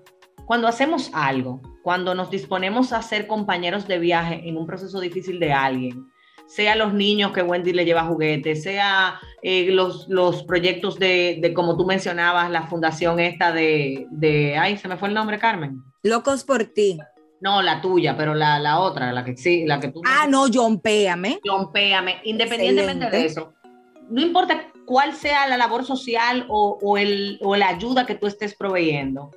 cuando 0.45 0.67
hacemos 0.69 1.11
algo, 1.15 1.63
cuando 1.83 2.15
nos 2.15 2.31
disponemos 2.31 2.93
a 2.93 3.01
ser 3.03 3.27
compañeros 3.27 3.87
de 3.87 3.99
viaje 3.99 4.43
en 4.45 4.57
un 4.57 4.67
proceso 4.67 5.01
difícil 5.01 5.39
de 5.39 5.53
alguien, 5.53 6.05
sea 6.49 6.75
los 6.77 6.93
niños 6.93 7.33
que 7.33 7.43
Wendy 7.43 7.73
le 7.73 7.85
lleva 7.85 8.05
juguetes, 8.05 8.63
sea 8.65 9.19
eh, 9.43 9.71
los, 9.73 10.09
los 10.09 10.45
proyectos 10.45 10.99
de, 10.99 11.39
de, 11.41 11.53
como 11.53 11.77
tú 11.77 11.85
mencionabas, 11.85 12.51
la 12.51 12.69
fundación 12.69 13.19
esta 13.19 13.53
de, 13.53 14.07
de, 14.11 14.57
ay, 14.57 14.79
se 14.79 14.87
me 14.87 14.97
fue 14.97 15.09
el 15.09 15.15
nombre, 15.15 15.39
Carmen. 15.39 15.83
Locos 16.05 16.45
por 16.45 16.65
ti. 16.65 16.99
No, 17.41 17.61
la 17.61 17.81
tuya, 17.81 18.17
pero 18.17 18.35
la, 18.35 18.61
la 18.61 18.79
otra, 18.79 19.13
la 19.13 19.25
que 19.25 19.37
sí, 19.37 19.65
la 19.67 19.81
que 19.81 19.89
tú. 19.89 20.01
Ah, 20.07 20.27
no, 20.29 20.47
John, 20.53 20.79
péame. 20.79 21.41
Péame, 21.73 22.21
independientemente 22.23 23.07
Excelente. 23.07 23.17
de 23.17 23.27
eso, 23.27 23.53
no 24.09 24.21
importa 24.21 24.69
cuál 24.87 25.13
sea 25.15 25.49
la 25.49 25.57
labor 25.57 25.85
social 25.85 26.47
o, 26.49 26.79
o 26.81 26.97
el, 26.97 27.41
o 27.43 27.57
la 27.57 27.69
ayuda 27.69 28.07
que 28.07 28.15
tú 28.15 28.29
estés 28.29 28.55
proveyendo, 28.55 29.31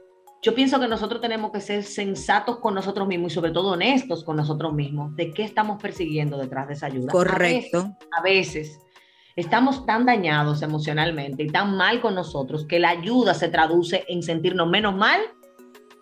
yo 0.43 0.53
pienso 0.53 0.79
que 0.79 0.87
nosotros 0.87 1.19
tenemos 1.19 1.51
que 1.51 1.59
ser 1.59 1.83
sensatos 1.83 2.59
con 2.59 2.75
nosotros 2.75 3.07
mismos 3.07 3.31
y 3.31 3.35
sobre 3.35 3.49
todo 3.49 3.71
honestos 3.71 4.23
con 4.23 4.35
nosotros 4.35 4.73
mismos 4.73 5.15
de 5.15 5.31
qué 5.31 5.41
estamos 5.43 5.81
persiguiendo 5.81 6.37
detrás 6.37 6.67
de 6.67 6.75
esa 6.75 6.85
ayuda. 6.85 7.11
A 7.11 7.15
veces, 7.15 7.71
Correcto. 7.71 7.97
a 8.15 8.21
veces 8.21 8.79
estamos 9.35 9.85
tan 9.85 10.05
dañados 10.05 10.61
emocionalmente 10.61 11.43
y 11.43 11.47
tan 11.47 11.75
mal 11.75 12.01
con 12.01 12.15
nosotros 12.15 12.65
que 12.65 12.79
la 12.79 12.89
ayuda 12.89 13.33
se 13.33 13.49
traduce 13.49 14.05
en 14.07 14.23
sentirnos 14.23 14.67
menos 14.69 14.95
mal 14.95 15.19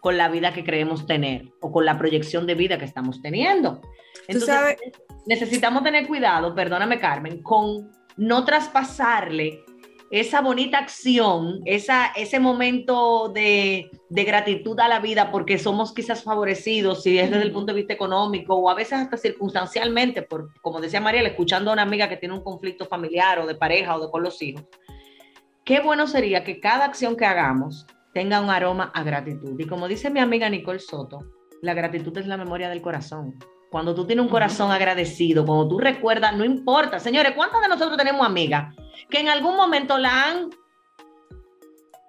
con 0.01 0.17
la 0.17 0.29
vida 0.29 0.53
que 0.53 0.63
creemos 0.63 1.05
tener 1.07 1.51
o 1.61 1.71
con 1.71 1.85
la 1.85 1.97
proyección 1.97 2.45
de 2.45 2.55
vida 2.55 2.77
que 2.77 2.85
estamos 2.85 3.21
teniendo. 3.21 3.81
Entonces, 4.27 4.49
sabes- 4.53 4.77
necesitamos 5.25 5.83
tener 5.83 6.07
cuidado, 6.07 6.53
perdóname 6.53 6.99
Carmen, 6.99 7.41
con 7.41 7.89
no 8.17 8.43
traspasarle 8.45 9.63
esa 10.11 10.41
bonita 10.41 10.77
acción, 10.77 11.61
esa, 11.65 12.07
ese 12.15 12.39
momento 12.39 13.29
de, 13.29 13.89
de 14.09 14.23
gratitud 14.23 14.79
a 14.79 14.87
la 14.87 14.99
vida 14.99 15.31
porque 15.31 15.57
somos 15.57 15.93
quizás 15.93 16.23
favorecidos, 16.23 17.03
si 17.03 17.17
es 17.17 17.31
desde 17.31 17.43
el 17.43 17.51
punto 17.51 17.73
de 17.73 17.77
vista 17.77 17.93
económico 17.93 18.55
o 18.55 18.69
a 18.69 18.75
veces 18.75 18.93
hasta 18.93 19.17
circunstancialmente, 19.17 20.21
por, 20.21 20.53
como 20.61 20.81
decía 20.81 21.01
Mariela, 21.01 21.29
escuchando 21.29 21.71
a 21.71 21.73
una 21.73 21.81
amiga 21.81 22.09
que 22.09 22.17
tiene 22.17 22.35
un 22.35 22.43
conflicto 22.43 22.85
familiar 22.85 23.39
o 23.39 23.47
de 23.47 23.55
pareja 23.55 23.95
o 23.95 24.05
de 24.05 24.11
con 24.11 24.23
los 24.23 24.41
hijos. 24.41 24.63
Qué 25.65 25.79
bueno 25.79 26.07
sería 26.07 26.43
que 26.43 26.59
cada 26.59 26.85
acción 26.85 27.15
que 27.15 27.25
hagamos 27.25 27.87
tenga 28.13 28.41
un 28.41 28.49
aroma 28.49 28.91
a 28.93 29.03
gratitud. 29.03 29.59
Y 29.59 29.65
como 29.65 29.87
dice 29.87 30.09
mi 30.09 30.19
amiga 30.19 30.49
Nicole 30.49 30.79
Soto, 30.79 31.19
la 31.61 31.73
gratitud 31.73 32.15
es 32.17 32.27
la 32.27 32.37
memoria 32.37 32.69
del 32.69 32.81
corazón. 32.81 33.39
Cuando 33.73 33.95
tú 33.95 34.05
tienes 34.05 34.21
un 34.23 34.29
corazón 34.29 34.69
agradecido, 34.71 35.43
cuando 35.47 35.67
tú 35.67 35.79
recuerdas, 35.79 36.35
no 36.35 36.45
importa, 36.45 36.99
señores, 36.99 37.33
¿cuántas 37.35 37.59
de 37.63 37.69
nosotros 37.69 37.97
tenemos 37.97 38.23
amigas 38.23 38.71
que 39.09 39.17
en 39.19 39.29
algún 39.29 39.55
momento 39.55 39.97
la 39.97 40.25
han 40.27 40.51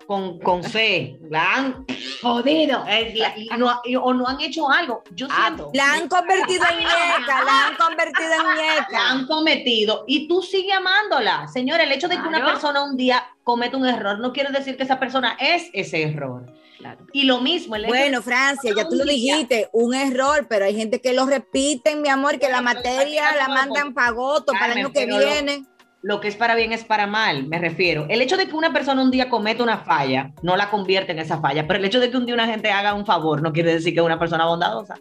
con, 0.06 0.38
con 0.40 0.62
C, 0.62 1.18
la 1.30 1.54
han 1.54 1.86
Jodido. 2.20 2.84
eh, 2.86 3.14
la- 3.16 3.32
y 3.38 3.48
no- 3.56 3.80
y- 3.82 3.96
o 3.96 4.12
no 4.12 4.26
han 4.28 4.38
hecho 4.42 4.70
algo. 4.70 5.02
Yo 5.14 5.26
siento 5.26 5.70
La 5.72 5.94
han 5.94 6.06
convertido 6.08 6.62
en 6.70 6.78
ñeca, 6.80 7.44
la 7.44 7.66
han 7.68 7.76
convertido 7.76 8.30
en 8.34 8.42
la 8.46 8.54
ñeca. 8.56 9.10
han 9.10 9.26
cometido 9.26 10.04
y 10.06 10.28
tú 10.28 10.42
sigues 10.42 10.76
amándola. 10.76 11.48
Señores, 11.48 11.86
el 11.86 11.92
hecho 11.92 12.08
de 12.08 12.20
que 12.20 12.28
una 12.28 12.44
persona 12.44 12.84
un 12.84 12.98
día 12.98 13.24
comete 13.42 13.76
un 13.76 13.86
error 13.86 14.18
no 14.18 14.34
quiere 14.34 14.52
decir 14.52 14.76
que 14.76 14.82
esa 14.82 15.00
persona 15.00 15.38
es 15.40 15.70
ese 15.72 16.02
error. 16.02 16.52
Claro. 16.78 17.06
Y 17.12 17.24
lo 17.24 17.40
mismo, 17.40 17.76
el 17.76 17.84
hecho 17.84 17.94
Bueno, 17.94 18.18
de- 18.18 18.24
Francia, 18.24 18.72
ya 18.76 18.88
tú 18.88 18.96
lo 18.96 19.04
dijiste, 19.04 19.68
un 19.72 19.94
error, 19.94 20.46
pero 20.48 20.64
hay 20.64 20.74
gente 20.74 21.00
que 21.00 21.12
lo 21.12 21.24
repiten, 21.26 22.02
mi 22.02 22.08
amor, 22.08 22.38
que 22.38 22.48
la 22.48 22.60
Bueno, 22.60 22.80
pero 22.82 22.94
materia 22.94 23.34
la 23.36 23.48
mandan 23.48 23.94
para 23.94 24.08
agosto, 24.08 24.52
para 24.52 24.66
el 24.66 24.72
Carmen, 24.72 24.84
año 24.86 24.92
que 24.92 25.00
pero 25.06 25.18
lo- 25.20 25.26
viene. 25.32 25.64
lo 26.02 26.20
que 26.20 26.28
es 26.28 26.36
para 26.36 26.54
bien 26.56 26.72
es 26.72 26.84
para 26.84 27.06
mal, 27.06 27.46
me 27.46 27.58
refiero. 27.58 28.06
El 28.10 28.20
hecho 28.20 28.36
de 28.36 28.46
que 28.48 28.54
una 28.56 28.72
persona 28.72 29.02
un 29.02 29.10
día 29.10 29.30
cometa 29.30 29.62
una 29.62 29.78
falla 29.78 30.32
no 30.42 30.56
la 30.56 30.68
convierte 30.68 31.12
en 31.12 31.20
esa 31.20 31.40
falla, 31.40 31.66
pero 31.66 31.78
el 31.78 31.84
hecho 31.84 32.00
de 32.00 32.10
que 32.10 32.16
un 32.16 32.26
día 32.26 32.34
una 32.34 32.46
gente 32.46 32.70
haga 32.70 32.92
un 32.92 33.06
favor 33.06 33.40
no 33.40 33.52
quiere 33.52 33.72
decir 33.72 33.94
que 33.94 34.00
es 34.00 34.06
una 34.06 34.18
persona 34.18 34.44
bondadosa. 34.44 34.96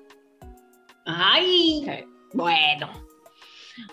Ay, 1.05 2.05
bueno. 2.33 2.89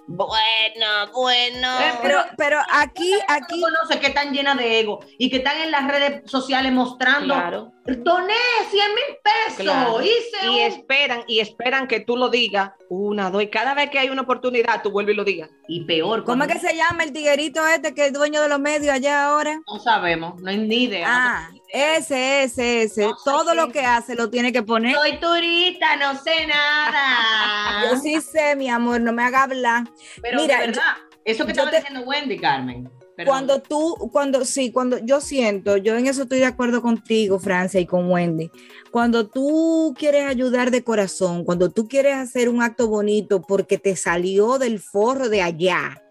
Bueno, 0.07 1.13
bueno. 1.15 1.69
Pero, 2.03 2.25
pero 2.37 2.59
aquí, 2.71 3.15
aquí, 3.29 3.55
Aquí 3.55 3.61
conoce 3.61 4.01
que 4.01 4.09
están 4.09 4.33
llenas 4.33 4.57
de 4.57 4.81
ego 4.81 5.01
y 5.19 5.31
que 5.31 5.39
están 5.39 5.59
en 5.59 5.71
las 5.71 5.87
redes 5.89 6.31
sociales 6.31 6.73
mostrando, 6.73 7.35
Claro. 7.35 7.73
Doné 7.87 8.35
100 8.71 8.95
mil 8.95 9.17
pesos, 9.23 9.61
Claro. 9.63 10.01
hice 10.03 10.45
Y 10.45 10.49
un... 10.49 10.57
esperan, 10.61 11.25
y 11.27 11.41
esperan 11.41 11.89
que 11.89 12.01
tú 12.01 12.17
lo 12.17 12.29
digas 12.29 12.73
una, 12.89 13.31
dos, 13.31 13.43
y 13.43 13.49
cada 13.49 13.75
vez 13.75 13.91
que 13.91 13.99
hay 13.99 14.11
una 14.11 14.23
oportunidad, 14.23 14.83
tú 14.83 14.91
vuelves 14.91 15.15
y 15.15 15.17
lo 15.17 15.25
digas. 15.25 15.51
Y 15.67 15.85
peor, 15.85 16.25
¿cómo 16.25 16.45
es 16.45 16.53
que 16.53 16.59
se 16.61 16.77
llama 16.77 17.05
el 17.05 17.13
tiguerito 17.13 17.67
este 17.67 17.95
que 17.95 18.07
es 18.07 18.13
dueño 18.13 18.43
de 18.43 18.49
los 18.49 18.61
medios 18.61 18.93
allá 18.95 19.25
ahora? 19.27 19.61
no 19.67 19.79
sabemos, 19.81 20.41
no 20.41 20.51
hay 20.51 20.59
ni 20.59 20.85
idea. 20.85 21.07
Ah, 21.09 21.51
ese, 21.69 22.43
ese, 22.45 22.83
ese. 22.83 23.03
No 23.03 23.17
sé 23.17 23.23
Todo 23.25 23.55
lo 23.55 23.69
que 23.71 23.81
hace 23.85 24.15
lo 24.15 24.29
tiene 24.31 24.53
que 24.53 24.63
poner. 24.63 24.95
Soy 24.95 25.19
turista, 25.19 25.97
no 25.97 26.17
sé 26.19 26.47
nada. 26.47 27.83
Yo 27.91 27.97
sí 27.97 28.21
sé, 28.21 28.57
mi 28.57 28.69
amor, 28.69 29.01
no 29.01 29.13
me 29.13 29.23
haga 29.23 29.45
hablar. 29.45 29.85
Pero 30.23 30.41
Mira, 30.43 30.61
de 30.61 30.67
verdad, 30.69 30.83
eso 31.25 31.45
que 31.45 31.53
estaba 31.53 31.71
te- 31.71 31.79
diciendo 31.79 32.01
Wendy, 32.03 32.39
Carmen. 32.39 32.91
Cuando 33.25 33.61
tú, 33.61 33.97
cuando 34.13 34.45
sí, 34.45 34.73
cuando 34.73 34.99
yo 34.99 35.21
siento, 35.21 35.77
yo 35.77 35.97
en 35.97 36.07
eso 36.07 36.23
estoy 36.23 36.39
de 36.39 36.47
acuerdo 36.47 36.83
contigo, 36.83 37.39
Francia, 37.39 37.81
y 37.81 37.87
con 37.87 38.11
Wendy. 38.11 38.51
Cuando 38.91 39.29
tú 39.29 39.95
quieres 39.99 40.27
ayudar 40.27 40.71
de 40.71 40.83
corazón, 40.83 41.45
cuando 41.45 41.71
tú 41.71 41.89
quieres 41.89 42.17
hacer 42.17 42.49
un 42.49 42.63
acto 42.63 42.89
bonito 42.89 43.43
porque 43.43 43.79
te 43.79 43.97
salió 43.97 44.59
del 44.59 44.81
forro 44.81 45.29
de 45.29 45.43
allá 45.43 46.03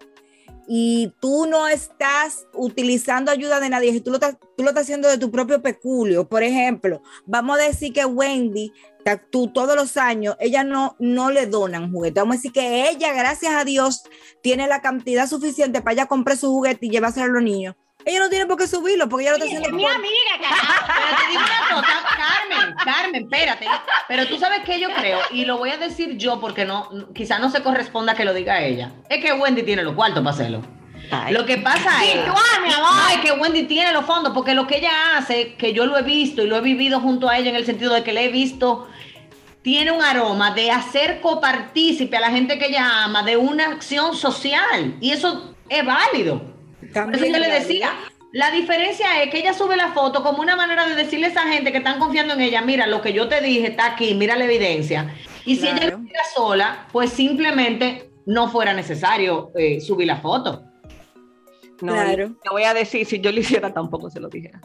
y 0.71 1.15
tú 1.19 1.47
no 1.47 1.67
estás 1.67 2.45
utilizando 2.53 3.31
ayuda 3.31 3.59
de 3.59 3.69
nadie, 3.69 3.99
tú 4.01 4.11
lo, 4.11 4.17
estás, 4.17 4.37
tú 4.55 4.61
lo 4.61 4.69
estás 4.69 4.83
haciendo 4.83 5.09
de 5.09 5.17
tu 5.17 5.31
propio 5.31 5.63
peculio, 5.63 6.29
por 6.29 6.43
ejemplo, 6.43 7.01
vamos 7.25 7.57
a 7.57 7.63
decir 7.63 7.91
que 7.91 8.05
Wendy, 8.05 8.71
tú 9.31 9.51
todos 9.51 9.75
los 9.75 9.97
años, 9.97 10.35
ella 10.39 10.63
no, 10.63 10.95
no 10.99 11.31
le 11.31 11.47
donan 11.47 11.91
juguetes, 11.91 12.21
vamos 12.21 12.35
a 12.35 12.37
decir 12.37 12.51
que 12.51 12.87
ella, 12.87 13.13
gracias 13.13 13.55
a 13.55 13.65
Dios, 13.65 14.03
tiene 14.43 14.67
la 14.67 14.79
cantidad 14.79 15.27
suficiente 15.27 15.81
para 15.81 15.93
ella 15.93 16.05
comprar 16.05 16.37
su 16.37 16.51
juguete 16.51 16.85
y 16.85 16.91
llevárselo 16.91 17.25
a 17.25 17.29
los 17.29 17.43
niños. 17.43 17.75
Ella 18.09 18.19
no 18.19 18.29
tiene 18.29 18.45
por 18.45 18.57
qué 18.57 18.67
subirlo, 18.67 19.07
porque 19.07 19.25
ella 19.27 19.37
lo 19.37 19.43
está 19.43 19.57
haciendo 19.57 19.75
Mi 19.77 19.83
por- 19.83 19.91
amiga, 19.91 20.13
carajo. 20.41 20.83
Pero 20.87 21.17
te 21.21 21.27
digo 21.29 21.41
una 21.41 21.75
cosa, 21.81 21.99
Carmen, 22.17 22.75
Carmen, 22.83 23.23
espérate. 23.23 23.67
Pero 24.07 24.27
tú 24.27 24.37
sabes 24.39 24.61
que 24.65 24.79
yo 24.79 24.89
creo, 24.93 25.19
y 25.31 25.45
lo 25.45 25.57
voy 25.57 25.69
a 25.69 25.77
decir 25.77 26.17
yo 26.17 26.39
porque 26.39 26.65
no, 26.65 26.89
quizás 27.13 27.39
no 27.39 27.49
se 27.51 27.61
corresponda 27.61 28.15
que 28.15 28.25
lo 28.25 28.33
diga 28.33 28.61
ella. 28.63 28.91
Es 29.09 29.23
que 29.23 29.33
Wendy 29.33 29.63
tiene 29.63 29.83
los 29.83 29.93
cuartos 29.93 30.23
para 30.23 30.33
hacerlo. 30.35 30.61
Ay. 31.11 31.33
Lo 31.33 31.45
que 31.45 31.57
pasa 31.57 32.03
es. 32.05 32.25
tú, 32.25 32.31
ah, 32.35 32.59
mi 32.61 32.73
amor. 32.73 32.89
No, 32.93 33.09
es 33.09 33.17
que 33.21 33.31
Wendy 33.31 33.63
tiene 33.63 33.93
los 33.93 34.05
fondos, 34.05 34.33
porque 34.33 34.53
lo 34.53 34.67
que 34.67 34.77
ella 34.77 35.17
hace, 35.17 35.55
que 35.55 35.73
yo 35.73 35.85
lo 35.85 35.97
he 35.97 36.03
visto 36.03 36.43
y 36.43 36.47
lo 36.47 36.57
he 36.57 36.61
vivido 36.61 36.99
junto 36.99 37.29
a 37.29 37.37
ella 37.37 37.49
en 37.49 37.55
el 37.55 37.65
sentido 37.65 37.93
de 37.93 38.03
que 38.03 38.13
le 38.13 38.25
he 38.25 38.29
visto, 38.29 38.87
tiene 39.61 39.91
un 39.91 40.01
aroma 40.01 40.51
de 40.51 40.71
hacer 40.71 41.19
copartícipe 41.21 42.15
a 42.17 42.19
la 42.21 42.29
gente 42.31 42.57
que 42.59 42.67
ella 42.67 43.03
ama 43.05 43.23
de 43.23 43.37
una 43.37 43.65
acción 43.67 44.15
social. 44.15 44.95
Y 45.01 45.11
eso 45.11 45.53
es 45.67 45.85
válido. 45.85 46.41
Eso 46.81 46.93
También 46.93 47.33
yo 47.33 47.39
le 47.39 47.49
decía, 47.49 47.91
la 48.31 48.51
diferencia 48.51 49.23
es 49.23 49.31
que 49.31 49.39
ella 49.39 49.53
sube 49.53 49.75
la 49.75 49.91
foto 49.91 50.23
como 50.23 50.41
una 50.41 50.55
manera 50.55 50.87
de 50.87 50.95
decirle 50.95 51.27
a 51.27 51.29
esa 51.29 51.43
gente 51.43 51.71
que 51.71 51.79
están 51.79 51.99
confiando 51.99 52.33
en 52.35 52.41
ella, 52.41 52.61
mira, 52.61 52.87
lo 52.87 53.01
que 53.01 53.13
yo 53.13 53.27
te 53.27 53.41
dije 53.41 53.67
está 53.67 53.93
aquí, 53.93 54.13
mira 54.13 54.35
la 54.35 54.45
evidencia. 54.45 55.13
Y 55.45 55.55
si 55.55 55.67
ella 55.67 55.89
lo 55.89 55.99
sola, 56.35 56.87
pues 56.91 57.11
simplemente 57.11 58.09
no 58.25 58.49
fuera 58.49 58.73
necesario 58.73 59.51
eh, 59.55 59.81
subir 59.81 60.07
la 60.07 60.17
foto. 60.17 60.63
No, 61.81 61.93
Claro. 61.93 62.35
te 62.43 62.49
voy 62.49 62.63
a 62.63 62.73
decir, 62.73 63.05
si 63.05 63.19
yo 63.19 63.31
lo 63.31 63.39
hiciera, 63.39 63.73
tampoco 63.73 64.09
se 64.09 64.19
lo 64.19 64.29
dijera. 64.29 64.61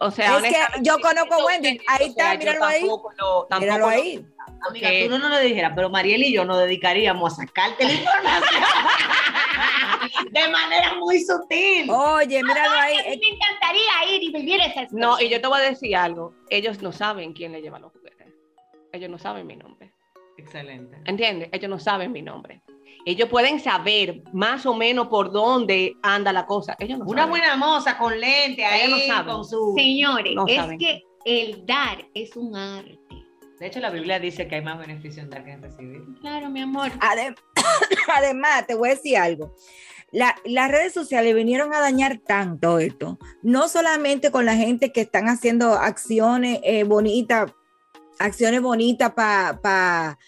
O 0.00 0.10
sea, 0.10 0.36
Es 0.38 0.42
que 0.44 0.56
yo 0.82 0.98
conozco 1.00 1.34
a 1.34 1.44
Wendy, 1.46 1.80
ahí 1.88 2.10
o 2.10 2.12
sea, 2.12 2.32
está, 2.34 2.38
míralo 2.38 2.64
ahí. 2.64 2.82
lo- 2.86 3.48
Míralo 3.60 3.78
lo- 3.86 3.88
ahí. 3.88 4.24
Amiga, 4.68 4.88
Ok. 4.88 4.94
tú 5.04 5.10
no 5.10 5.18
nos 5.18 5.30
lo 5.30 5.38
dijeras, 5.40 5.72
pero 5.76 5.88
Mariel 5.90 6.22
y 6.24 6.32
yo 6.32 6.44
nos 6.44 6.58
dedicaríamos 6.58 7.32
a 7.32 7.36
sacarte 7.36 7.84
la 7.84 7.92
información 7.92 8.62
de 10.32 10.48
manera 10.48 10.94
muy 10.96 11.20
sutil. 11.20 11.88
Oye, 11.90 12.42
míralo 12.42 12.74
ahí. 12.80 12.98
A 12.98 13.02
mí 13.10 13.20
me 13.20 13.28
encantaría 13.28 14.14
ir 14.16 14.22
y 14.24 14.32
vivir 14.32 14.56
esa 14.60 14.82
experiencia. 14.82 14.98
No, 14.98 15.20
y 15.20 15.28
yo 15.28 15.40
te 15.40 15.46
voy 15.46 15.58
a 15.60 15.62
decir 15.62 15.94
algo. 15.96 16.34
Ellos 16.50 16.82
no 16.82 16.90
saben 16.92 17.32
quién 17.34 17.52
le 17.52 17.60
lleva 17.62 17.78
los 17.78 17.92
juguetes. 17.92 18.26
Ellos 18.92 19.10
no 19.10 19.18
saben 19.18 19.46
mi 19.46 19.56
nombre. 19.56 19.92
Excelente. 20.38 20.96
¿Entiendes? 21.04 21.48
Ellos 21.52 21.70
no 21.70 21.78
saben 21.78 22.10
mi 22.12 22.22
nombre. 22.22 22.60
Ellos 23.08 23.28
pueden 23.30 23.58
saber 23.58 24.22
más 24.34 24.66
o 24.66 24.74
menos 24.74 25.08
por 25.08 25.32
dónde 25.32 25.96
anda 26.02 26.30
la 26.32 26.44
cosa. 26.44 26.76
Ellos 26.78 26.98
no 26.98 27.06
Una 27.06 27.22
saben. 27.22 27.30
buena 27.30 27.56
moza 27.56 27.96
con 27.96 28.20
lente 28.20 28.62
Ellos 28.62 28.98
ahí, 28.98 29.08
no 29.08 29.14
saben. 29.14 29.32
con 29.34 29.44
su... 29.46 29.74
Señores, 29.76 30.34
No 30.34 30.46
es 30.46 30.56
saben. 30.56 30.78
que 30.78 31.02
el 31.24 31.64
dar 31.64 32.06
es 32.12 32.36
un 32.36 32.54
arte. 32.54 32.98
De 33.58 33.66
hecho, 33.66 33.80
la 33.80 33.88
Biblia 33.90 34.20
dice 34.20 34.46
que 34.46 34.56
hay 34.56 34.62
más 34.62 34.78
beneficio 34.78 35.22
en 35.22 35.30
dar 35.30 35.42
que 35.42 35.52
en 35.52 35.62
recibir. 35.62 36.02
Claro, 36.20 36.50
mi 36.50 36.60
amor. 36.60 36.90
Adem- 37.00 37.34
Además, 38.14 38.66
te 38.66 38.74
voy 38.74 38.90
a 38.90 38.94
decir 38.94 39.16
algo. 39.16 39.54
La- 40.12 40.36
las 40.44 40.70
redes 40.70 40.92
sociales 40.92 41.34
vinieron 41.34 41.72
a 41.72 41.80
dañar 41.80 42.18
tanto 42.18 42.78
esto, 42.78 43.18
no 43.42 43.68
solamente 43.68 44.30
con 44.30 44.44
la 44.44 44.54
gente 44.54 44.92
que 44.92 45.00
están 45.00 45.28
haciendo 45.28 45.72
acciones 45.72 46.60
eh, 46.62 46.84
bonitas, 46.84 47.50
acciones 48.18 48.60
bonitas 48.60 49.12
para 49.14 50.18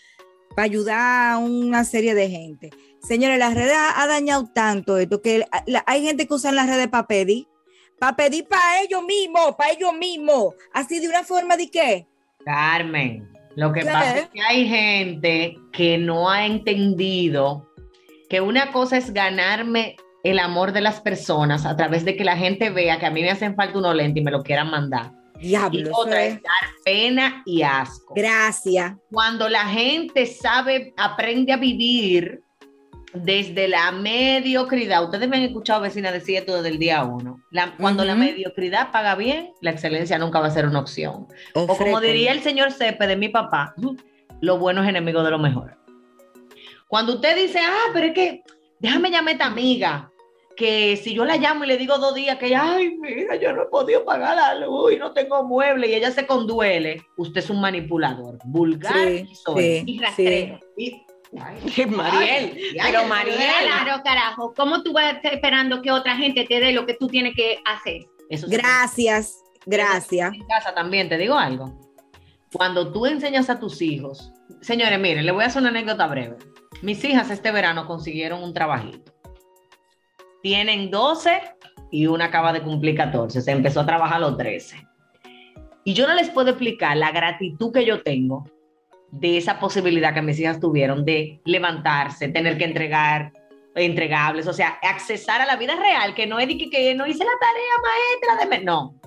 ayudar 0.56 1.32
a 1.32 1.38
una 1.38 1.84
serie 1.84 2.14
de 2.14 2.28
gente. 2.28 2.70
Señores, 3.02 3.38
las 3.38 3.54
redes 3.54 3.74
ha, 3.74 4.02
ha 4.02 4.06
dañado 4.06 4.48
tanto 4.54 4.98
esto 4.98 5.22
que 5.22 5.44
la- 5.66 5.84
hay 5.86 6.04
gente 6.04 6.26
que 6.26 6.34
usa 6.34 6.52
las 6.52 6.68
redes 6.68 6.88
para 6.88 7.06
pedir, 7.06 7.46
para 7.98 8.16
pedir 8.16 8.46
para 8.46 8.82
ellos 8.82 9.02
mismos, 9.04 9.54
para 9.56 9.72
ellos 9.72 9.92
mismos, 9.94 10.54
así 10.72 10.98
de 11.00 11.08
una 11.08 11.22
forma 11.22 11.56
de 11.56 11.70
qué. 11.70 12.06
Carmen, 12.44 13.28
lo 13.56 13.72
que 13.72 13.80
¿Qué? 13.80 13.86
pasa 13.86 14.18
es 14.18 14.28
que 14.30 14.40
hay 14.42 14.66
gente 14.68 15.56
que 15.72 15.98
no 15.98 16.28
ha 16.30 16.46
entendido 16.46 17.68
que 18.28 18.40
una 18.40 18.72
cosa 18.72 18.96
es 18.96 19.12
ganarme 19.12 19.96
el 20.22 20.38
amor 20.38 20.72
de 20.72 20.80
las 20.82 21.00
personas 21.00 21.64
a 21.64 21.76
través 21.76 22.04
de 22.04 22.16
que 22.16 22.24
la 22.24 22.36
gente 22.36 22.70
vea 22.70 22.98
que 22.98 23.06
a 23.06 23.10
mí 23.10 23.22
me 23.22 23.30
hacen 23.30 23.54
falta 23.56 23.78
unos 23.78 23.94
lentes 23.94 24.20
y 24.20 24.24
me 24.24 24.30
lo 24.30 24.42
quieran 24.42 24.70
mandar. 24.70 25.12
Y 25.40 25.48
Diablo, 25.48 25.90
otra 25.94 26.24
es- 26.24 26.34
dar 26.34 26.70
pena 26.84 27.42
y 27.46 27.62
asco. 27.62 28.14
Gracias. 28.14 28.94
Cuando 29.10 29.48
la 29.48 29.64
gente 29.66 30.26
sabe, 30.26 30.92
aprende 30.96 31.52
a 31.52 31.56
vivir 31.56 32.42
desde 33.12 33.66
la 33.66 33.90
mediocridad. 33.90 35.02
Ustedes 35.02 35.28
me 35.28 35.38
han 35.38 35.42
escuchado, 35.42 35.80
vecina, 35.80 36.12
decir 36.12 36.36
esto 36.36 36.54
desde 36.56 36.68
el 36.68 36.78
día 36.78 37.02
uno. 37.04 37.42
La- 37.50 37.74
cuando 37.76 38.04
la 38.04 38.14
mediocridad 38.14 38.92
paga 38.92 39.14
bien, 39.16 39.50
la 39.60 39.70
excelencia 39.70 40.18
nunca 40.18 40.40
va 40.40 40.46
a 40.46 40.50
ser 40.50 40.66
una 40.66 40.78
opción. 40.80 41.26
O 41.54 41.66
como 41.76 42.00
diría 42.00 42.32
el 42.32 42.42
señor 42.42 42.70
Cepe 42.72 43.06
de 43.06 43.16
mi 43.16 43.28
papá, 43.28 43.74
lo 44.40 44.58
bueno 44.58 44.82
es 44.82 44.88
enemigo 44.88 45.22
de 45.22 45.30
lo 45.30 45.38
mejor. 45.38 45.76
Cuando 46.86 47.14
usted 47.14 47.36
dice, 47.36 47.60
ah, 47.60 47.90
pero 47.92 48.06
es 48.08 48.14
que 48.14 48.42
déjame 48.78 49.10
llamar 49.10 49.28
a 49.30 49.32
esta 49.32 49.46
amiga, 49.46 50.09
que 50.60 50.98
si 50.98 51.14
yo 51.14 51.24
la 51.24 51.38
llamo 51.38 51.64
y 51.64 51.68
le 51.68 51.78
digo 51.78 51.96
dos 51.96 52.14
días 52.14 52.36
que, 52.36 52.54
ay, 52.54 52.98
mira, 53.00 53.34
yo 53.36 53.50
no 53.54 53.62
he 53.62 53.66
podido 53.66 54.04
pagar 54.04 54.36
la 54.36 54.54
luz 54.66 54.92
y 54.92 54.96
no 54.98 55.12
tengo 55.12 55.42
mueble 55.42 55.88
y 55.88 55.94
ella 55.94 56.10
se 56.10 56.26
conduele, 56.26 57.02
usted 57.16 57.40
es 57.40 57.48
un 57.48 57.62
manipulador, 57.62 58.38
vulgar 58.44 58.92
Sí, 59.08 59.26
y 59.30 59.34
soez. 59.34 59.64
sí, 59.78 59.84
Y 59.86 59.98
rastrero. 59.98 60.60
Y- 60.76 61.02
ay, 61.40 61.86
Mariel, 61.86 62.58
ay, 62.78 62.92
pero 62.92 63.04
Mariel, 63.06 63.38
Claro, 63.38 64.02
carajo. 64.04 64.52
¿Cómo 64.54 64.82
tú 64.82 64.92
vas 64.92 65.04
a 65.06 65.10
estar 65.16 65.32
esperando 65.32 65.80
que 65.80 65.90
otra 65.90 66.14
gente 66.18 66.44
te 66.44 66.60
dé 66.60 66.72
lo 66.72 66.84
que 66.84 66.92
tú 66.94 67.06
tienes 67.08 67.34
que 67.34 67.58
hacer? 67.64 68.02
eso 68.28 68.46
Gracias, 68.50 69.42
gracias. 69.64 70.34
En 70.34 70.46
casa 70.46 70.74
también, 70.74 71.08
te 71.08 71.16
digo 71.16 71.36
algo. 71.36 71.72
Cuando 72.52 72.92
tú 72.92 73.06
enseñas 73.06 73.48
a 73.48 73.58
tus 73.58 73.80
hijos, 73.80 74.30
señores, 74.60 75.00
miren, 75.00 75.24
le 75.24 75.32
voy 75.32 75.44
a 75.44 75.46
hacer 75.46 75.62
una 75.62 75.70
anécdota 75.70 76.06
breve. 76.06 76.36
Mis 76.82 77.02
hijas 77.04 77.30
este 77.30 77.50
verano 77.50 77.86
consiguieron 77.86 78.42
un 78.42 78.52
trabajito. 78.52 79.12
Tienen 80.42 80.90
12 80.90 81.40
y 81.90 82.06
una 82.06 82.26
acaba 82.26 82.52
de 82.52 82.62
cumplir 82.62 82.96
14. 82.96 83.40
Se 83.40 83.50
empezó 83.50 83.80
a 83.80 83.86
trabajar 83.86 84.16
a 84.16 84.20
los 84.20 84.36
13. 84.36 84.86
Y 85.84 85.94
yo 85.94 86.06
no 86.06 86.14
les 86.14 86.30
puedo 86.30 86.50
explicar 86.50 86.96
la 86.96 87.10
gratitud 87.10 87.72
que 87.72 87.84
yo 87.84 88.02
tengo 88.02 88.44
de 89.10 89.36
esa 89.36 89.58
posibilidad 89.58 90.14
que 90.14 90.22
mis 90.22 90.38
hijas 90.38 90.60
tuvieron 90.60 91.04
de 91.04 91.40
levantarse, 91.44 92.28
tener 92.28 92.58
que 92.58 92.64
entregar 92.64 93.32
entregables, 93.74 94.46
o 94.46 94.52
sea, 94.52 94.78
accesar 94.82 95.40
a 95.40 95.46
la 95.46 95.56
vida 95.56 95.76
real, 95.76 96.14
que 96.14 96.26
no 96.26 96.38
es 96.38 96.48
de 96.48 96.58
que, 96.58 96.70
que 96.70 96.94
no 96.94 97.06
hice 97.06 97.24
la 97.24 97.30
tarea 97.40 98.38
maestra 98.38 98.58
de... 98.58 98.64
No, 98.64 99.00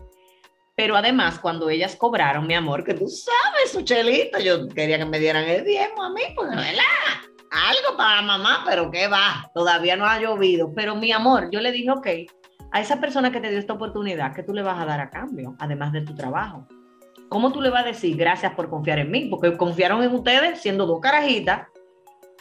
pero 0.76 0.96
además, 0.96 1.40
cuando 1.40 1.70
ellas 1.70 1.96
cobraron, 1.96 2.48
mi 2.48 2.56
amor, 2.56 2.84
que 2.84 2.94
tú 2.94 3.08
sabes, 3.08 3.72
su 3.72 3.82
chelito, 3.84 4.40
yo 4.40 4.68
quería 4.70 4.98
que 4.98 5.06
me 5.06 5.20
dieran 5.20 5.44
el 5.44 5.64
diezmo 5.64 6.04
a 6.04 6.10
mí, 6.10 6.22
porque, 6.36 6.56
¿verdad? 6.56 7.33
Algo 7.54 7.96
para 7.96 8.24
mamá, 8.24 8.64
pero 8.68 8.90
qué 8.90 9.08
va, 9.08 9.52
todavía 9.54 9.96
no 9.96 10.06
ha 10.06 10.20
llovido. 10.20 10.74
Pero 10.74 10.96
mi 10.96 11.12
amor, 11.12 11.50
yo 11.52 11.62
le 11.62 11.72
dije, 11.72 11.92
ok, 11.92 12.08
a 12.72 12.82
esa 12.82 13.00
persona 13.00 13.32
que 13.32 13.40
te 13.40 13.50
dio 13.50 13.60
esta 13.60 13.74
oportunidad, 13.74 14.34
¿qué 14.34 14.42
tú 14.42 14.54
le 14.54 14.64
vas 14.64 14.82
a 14.82 14.86
dar 14.86 15.00
a 15.00 15.12
cambio, 15.12 15.56
además 15.60 15.94
de 15.94 16.02
tu 16.02 16.16
trabajo? 16.16 16.68
¿Cómo 17.30 17.52
tú 17.52 17.62
le 17.62 17.70
vas 17.70 17.84
a 17.84 17.88
decir 17.88 18.18
gracias 18.18 18.54
por 18.54 18.70
confiar 18.70 18.98
en 19.00 19.12
mí? 19.12 19.28
Porque 19.30 19.56
confiaron 19.56 20.02
en 20.02 20.14
ustedes 20.14 20.62
siendo 20.62 20.88
dos 20.88 21.00
carajitas. 21.00 21.68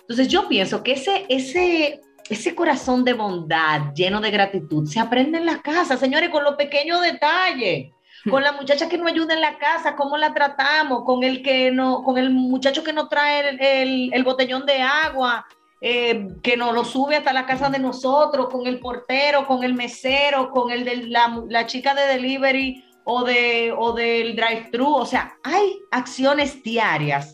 Entonces 0.00 0.28
yo 0.28 0.48
pienso 0.48 0.82
que 0.82 0.92
ese, 0.92 1.26
ese, 1.28 2.00
ese 2.30 2.54
corazón 2.54 3.04
de 3.04 3.12
bondad 3.12 3.92
lleno 3.94 4.20
de 4.20 4.30
gratitud 4.30 4.86
se 4.86 4.98
aprende 4.98 5.38
en 5.38 5.46
la 5.46 5.60
casa, 5.60 5.98
señores, 5.98 6.30
con 6.30 6.42
los 6.42 6.56
pequeños 6.56 7.02
detalles 7.02 7.92
con 8.30 8.42
la 8.42 8.52
muchacha 8.52 8.88
que 8.88 8.98
nos 8.98 9.08
ayuda 9.10 9.34
en 9.34 9.40
la 9.40 9.58
casa, 9.58 9.96
cómo 9.96 10.16
la 10.16 10.32
tratamos, 10.32 11.04
con 11.04 11.24
el 11.24 11.42
que 11.42 11.70
no, 11.72 12.02
con 12.02 12.18
el 12.18 12.30
muchacho 12.30 12.84
que 12.84 12.92
nos 12.92 13.08
trae 13.08 13.48
el, 13.48 13.60
el- 13.60 14.10
el 14.14 14.24
botellón 14.24 14.64
de 14.66 14.80
agua, 14.80 15.44
eh, 15.80 16.28
que 16.42 16.56
nos 16.56 16.72
lo 16.74 16.84
sube 16.84 17.16
hasta 17.16 17.32
la 17.32 17.44
casa 17.46 17.68
de 17.68 17.80
nosotros, 17.80 18.48
con 18.50 18.66
el 18.68 18.78
portero, 18.78 19.46
con 19.46 19.64
el 19.64 19.74
mesero, 19.74 20.50
con 20.50 20.70
el 20.70 20.84
de 20.84 21.08
la, 21.08 21.42
la 21.48 21.66
chica 21.66 21.94
de 21.94 22.02
delivery 22.06 22.84
o, 23.04 23.24
de, 23.24 23.74
o 23.76 23.92
del 23.92 24.36
drive-thru. 24.36 24.94
O 24.94 25.06
sea, 25.06 25.34
hay 25.42 25.80
acciones 25.90 26.62
diarias 26.62 27.32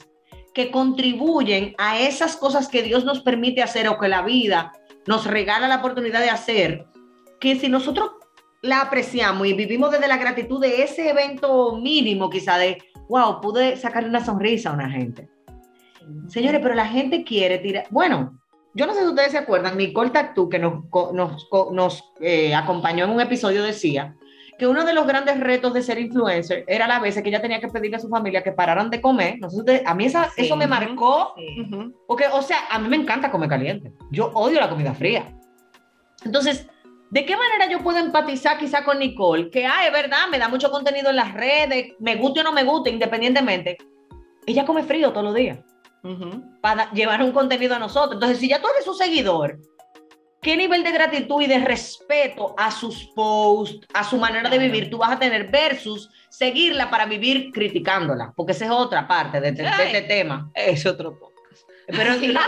que 0.54 0.70
contribuyen 0.70 1.74
a 1.76 1.98
esas 1.98 2.36
cosas 2.36 2.68
que 2.68 2.82
Dios 2.82 3.04
nos 3.04 3.20
permite 3.20 3.62
hacer 3.62 3.86
o 3.88 3.98
que 3.98 4.08
la 4.08 4.22
vida 4.22 4.72
nos 5.06 5.26
regala 5.26 5.68
la 5.68 5.76
oportunidad 5.76 6.20
de 6.20 6.30
hacer, 6.30 6.86
que 7.40 7.56
si 7.60 7.68
nosotros 7.68 8.12
la 8.62 8.80
apreciamos 8.82 9.46
y 9.46 9.52
vivimos 9.54 9.90
desde 9.90 10.08
la 10.08 10.16
gratitud 10.16 10.60
de 10.60 10.82
ese 10.82 11.10
evento 11.10 11.76
mínimo, 11.76 12.28
quizá 12.30 12.58
de, 12.58 12.78
wow, 13.08 13.40
pude 13.40 13.76
sacarle 13.76 14.08
una 14.08 14.24
sonrisa 14.24 14.70
a 14.70 14.74
una 14.74 14.90
gente. 14.90 15.28
Señores, 16.28 16.60
pero 16.62 16.74
la 16.74 16.86
gente 16.86 17.22
quiere 17.24 17.58
tirar, 17.58 17.86
bueno, 17.90 18.40
yo 18.74 18.86
no 18.86 18.94
sé 18.94 19.00
si 19.00 19.06
ustedes 19.06 19.32
se 19.32 19.38
acuerdan, 19.38 19.76
Nicole 19.76 20.10
Tactú, 20.10 20.48
que 20.48 20.58
nos, 20.58 20.84
nos, 21.12 21.48
nos 21.72 22.12
eh, 22.20 22.54
acompañó 22.54 23.04
en 23.04 23.10
un 23.10 23.20
episodio, 23.20 23.62
decía 23.62 24.14
que 24.58 24.66
uno 24.66 24.84
de 24.84 24.92
los 24.92 25.06
grandes 25.06 25.38
retos 25.38 25.72
de 25.72 25.82
ser 25.82 25.98
influencer 26.00 26.64
era 26.66 26.88
la 26.88 26.98
vez 26.98 27.20
que 27.22 27.28
ella 27.28 27.40
tenía 27.40 27.60
que 27.60 27.68
pedirle 27.68 27.96
a 27.96 28.00
su 28.00 28.08
familia 28.08 28.42
que 28.42 28.50
pararan 28.50 28.90
de 28.90 29.00
comer. 29.00 29.36
No 29.38 29.48
sé 29.48 29.54
si 29.54 29.60
ustedes- 29.60 29.82
a 29.86 29.94
mí 29.94 30.06
esa- 30.06 30.30
Sí. 30.30 30.46
eso 30.46 30.56
me 30.56 30.66
marcó, 30.66 31.32
Sí. 31.36 31.64
Porque, 32.08 32.24
o 32.32 32.42
sea, 32.42 32.58
a 32.68 32.78
mí 32.80 32.88
me 32.88 32.96
encanta 32.96 33.30
comer 33.30 33.48
caliente. 33.48 33.92
Yo 34.10 34.32
odio 34.34 34.58
la 34.58 34.68
comida 34.68 34.94
fría. 34.94 35.32
Entonces, 36.24 36.68
¿de 37.10 37.24
qué 37.24 37.36
manera 37.36 37.68
yo 37.70 37.82
puedo 37.82 37.98
empatizar 37.98 38.58
quizá 38.58 38.84
con 38.84 38.98
Nicole? 38.98 39.50
Que, 39.50 39.66
ah, 39.66 39.86
es 39.86 39.92
verdad, 39.92 40.28
me 40.30 40.38
da 40.38 40.48
mucho 40.48 40.70
contenido 40.70 41.10
en 41.10 41.16
las 41.16 41.32
redes, 41.34 41.94
me 41.98 42.16
guste 42.16 42.40
o 42.40 42.42
no 42.44 42.52
me 42.52 42.64
guste, 42.64 42.90
independientemente. 42.90 43.76
Ella 44.46 44.64
come 44.64 44.82
frío 44.82 45.10
todos 45.12 45.24
los 45.24 45.34
días 45.34 45.58
para 46.62 46.90
llevar 46.92 47.22
un 47.22 47.32
contenido 47.32 47.74
a 47.74 47.78
nosotros. 47.78 48.14
Entonces, 48.14 48.38
si 48.38 48.48
ya 48.48 48.60
tú 48.60 48.68
eres 48.72 48.84
su 48.84 48.94
seguidor, 48.94 49.58
¿qué 50.40 50.56
nivel 50.56 50.82
de 50.84 50.92
gratitud 50.92 51.42
y 51.42 51.46
de 51.46 51.58
respeto 51.58 52.54
a 52.56 52.70
sus 52.70 53.06
posts, 53.14 53.86
a 53.92 54.04
su 54.04 54.16
manera 54.16 54.48
de 54.48 54.58
vivir 54.58 54.88
tú 54.90 54.98
vas 54.98 55.10
a 55.12 55.18
tener 55.18 55.50
versus 55.50 56.08
seguirla 56.30 56.88
para 56.88 57.04
vivir 57.06 57.50
criticándola? 57.52 58.32
Porque 58.36 58.52
esa 58.52 58.66
es 58.66 58.70
otra 58.70 59.06
parte 59.08 59.40
de, 59.40 59.48
este- 59.48 59.62
de 59.62 59.68
este 59.68 60.02
tema. 60.02 60.50
Es 60.54 60.86
otro 60.86 61.18
podcast. 61.18 61.27
Pero, 61.88 62.14
Sí, 62.20 62.28
no, 62.28 62.40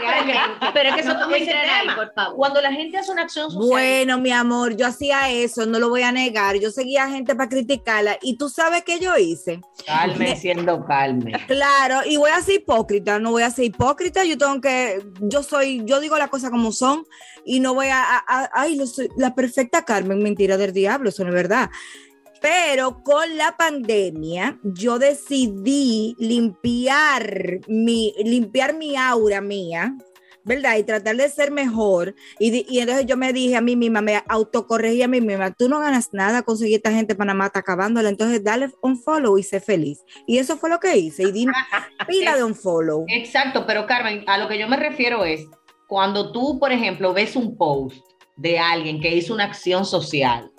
pero 0.74 0.88
es 0.90 0.94
que- 0.94 1.00
eso 1.00 1.14
No 1.14 1.35
es 1.35 1.46
vamos 1.46 1.48
a 1.48 1.79
ahí, 1.79 1.87
por 1.96 2.12
favor. 2.14 2.37
Cuando 2.37 2.61
la 2.61 2.72
gente 2.72 2.98
hace 2.98 3.11
una 3.11 3.22
acción 3.22 3.50
social, 3.50 3.68
Bueno, 3.68 4.18
mi 4.18 4.31
amor, 4.31 4.76
yo 4.76 4.87
hacía 4.87 5.31
eso, 5.31 5.64
no 5.66 5.79
lo 5.79 5.88
voy 5.88 6.03
a 6.03 6.12
negar. 6.12 6.57
Yo 6.59 6.70
seguía 6.70 7.09
gente 7.09 7.35
para 7.35 7.48
criticarla. 7.48 8.18
¿Y 8.20 8.37
tú 8.37 8.48
sabes 8.50 8.83
qué 8.85 8.98
yo 9.00 9.16
hice? 9.16 9.61
calme 9.87 10.37
siendo 10.37 10.85
calme. 10.85 11.33
Claro, 11.46 12.00
y 12.07 12.16
voy 12.18 12.31
a 12.31 12.40
ser 12.42 12.57
hipócrita, 12.57 13.18
no 13.18 13.31
voy 13.31 13.42
a 13.42 13.50
ser 13.50 13.64
hipócrita, 13.64 14.24
yo 14.24 14.37
tengo 14.37 14.61
que, 14.61 15.03
yo 15.20 15.42
soy, 15.42 15.83
yo 15.87 16.00
digo 16.00 16.18
las 16.18 16.29
cosas 16.29 16.50
como 16.50 16.70
son 16.70 17.05
y 17.44 17.61
no 17.61 17.72
voy 17.74 17.87
a, 17.87 18.03
a- 18.03 18.24
a- 18.29 18.50
ay, 18.53 18.76
lo 18.76 18.87
soy- 18.87 19.09
la 19.16 19.35
perfecta 19.35 19.85
Carmen, 19.85 20.22
mentira 20.22 20.57
del 20.59 20.72
diablo, 20.72 21.09
eso 21.09 21.22
no 21.24 21.31
es 21.31 21.35
verdad. 21.35 21.70
Pero 22.40 23.03
con 23.03 23.37
la 23.37 23.57
pandemia, 23.57 24.59
yo 24.62 24.98
decidí 24.98 26.16
limpiar 26.18 27.61
mi, 27.68 28.14
limpiar 28.24 28.74
mi 28.74 28.96
aura 28.96 29.42
mía, 29.42 29.94
¿verdad? 30.44 30.79
Y 30.79 30.85
tratar 30.85 31.16
de 31.16 31.29
ser 31.29 31.50
mejor. 31.50 32.14
Y, 32.38 32.64
y 32.68 32.81
entonces 32.81 33.05
yo 33.05 33.18
me 33.18 33.35
dije 33.35 33.57
a 33.57 33.61
mí 33.61 33.76
misma, 33.76 34.00
me 34.00 34.22
autocorregí 34.26 35.03
a 35.03 35.09
mí 35.09 35.20
misma, 35.20 35.53
tú 35.53 35.68
no 35.68 35.81
ganas 35.81 36.14
nada 36.14 36.42
conseguir 36.42 36.76
esta 36.76 36.92
gente 36.92 37.14
Panamá, 37.14 37.46
está 37.46 37.61
acabándola, 37.61 38.09
entonces 38.09 38.42
dale 38.42 38.70
un 38.81 38.96
follow 38.96 39.37
y 39.37 39.42
sé 39.42 39.61
feliz. 39.61 40.03
Y 40.26 40.38
eso 40.38 40.57
fue 40.57 40.70
lo 40.70 40.81
que 40.81 40.96
hice, 40.96 41.24
y 41.24 41.33
di 41.33 41.46
pila 42.09 42.37
de 42.37 42.44
un 42.44 42.55
follow. 42.55 43.05
Exacto, 43.09 43.66
pero 43.66 43.87
Carmen, 43.87 44.24
a 44.26 44.38
lo 44.38 44.48
que 44.48 44.59
yo 44.59 44.66
me 44.66 44.79
refiero 44.79 45.26
es 45.26 45.46
cuando 45.87 46.33
tú, 46.33 46.59
por 46.59 46.72
ejemplo, 46.72 47.12
ves 47.12 47.37
un 47.37 47.57
post 47.59 47.98
de 48.37 48.59
alguien 48.59 49.00
que 49.00 49.14
hizo 49.14 49.35
una 49.35 49.44
acción 49.44 49.85
social 49.85 50.50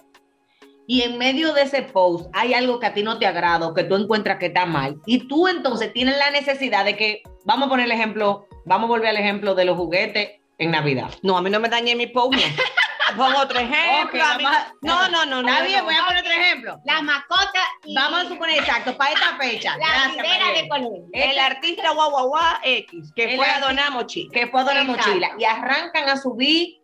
y 0.88 1.02
en 1.04 1.18
medio 1.18 1.54
de 1.54 1.64
ese 1.64 1.82
post 1.84 2.30
hay 2.34 2.54
algo 2.54 2.80
que 2.80 2.88
a 2.88 2.94
ti 2.94 3.04
no 3.04 3.18
te 3.20 3.26
agrada 3.28 3.68
o 3.68 3.74
que 3.74 3.84
tú 3.84 3.96
encuentras 3.96 4.38
que 4.38 4.48
está 4.48 4.66
mal 4.66 4.98
y 5.06 5.28
tú 5.28 5.48
entonces 5.48 5.94
tienes 5.94 6.18
la 6.18 6.32
necesidad 6.32 6.84
de 6.86 6.96
que, 6.98 7.22
vamos 7.46 7.68
a 7.68 7.70
poner 7.70 7.86
el 7.86 7.92
ejemplo, 7.92 8.48
vamos 8.66 8.86
a 8.86 8.90
volver 8.90 9.10
al 9.10 9.18
ejemplo 9.18 9.56
de 9.56 9.66
los 9.66 9.78
juguetes 9.78 10.40
en 10.58 10.72
Navidad. 10.72 11.10
No, 11.24 11.38
a 11.38 11.42
mí 11.42 11.50
no 11.50 11.60
me 11.60 11.70
dañé 11.70 11.96
mi 11.96 12.08
post. 12.08 12.34
no. 12.34 12.42
Pongo 13.18 13.40
otro 13.40 13.60
ejemplo. 13.60 14.22
Ok, 14.24 14.26
a 14.26 14.38
mí- 14.38 14.46
No, 14.84 15.10
no, 15.10 15.26
no. 15.26 15.40
Está 15.42 15.60
no, 15.60 15.66
bien, 15.68 15.80
no. 15.80 15.84
voy 15.86 15.96
a 15.96 16.06
poner 16.06 16.20
otro 16.22 16.32
ejemplo. 16.32 16.80
La 16.86 17.02
mascota 17.02 17.60
y 17.84 17.94
Vamos 17.94 18.22
a 18.22 18.28
suponer 18.30 18.60
exacto, 18.60 18.96
para 18.96 19.12
esta 19.12 19.36
fecha. 19.38 19.76
la 19.78 20.08
bandera 20.08 20.52
de 20.56 20.70
Colombia. 20.70 21.26
El 21.32 21.38
artista 21.40 21.92
guau 21.92 22.10
guau 22.12 22.28
guau 22.30 22.56
X, 22.64 23.12
que 23.14 23.32
El 23.32 23.36
fue 23.36 23.46
a 23.46 23.50
artista- 23.56 23.68
donar 23.68 23.92
mochila. 23.92 24.32
que 24.32 24.48
fue 24.48 24.62
a 24.62 24.64
donar 24.64 24.86
mochila 24.86 25.32
y 25.38 25.44
arrancan 25.44 26.08
a 26.08 26.16
subir 26.16 26.78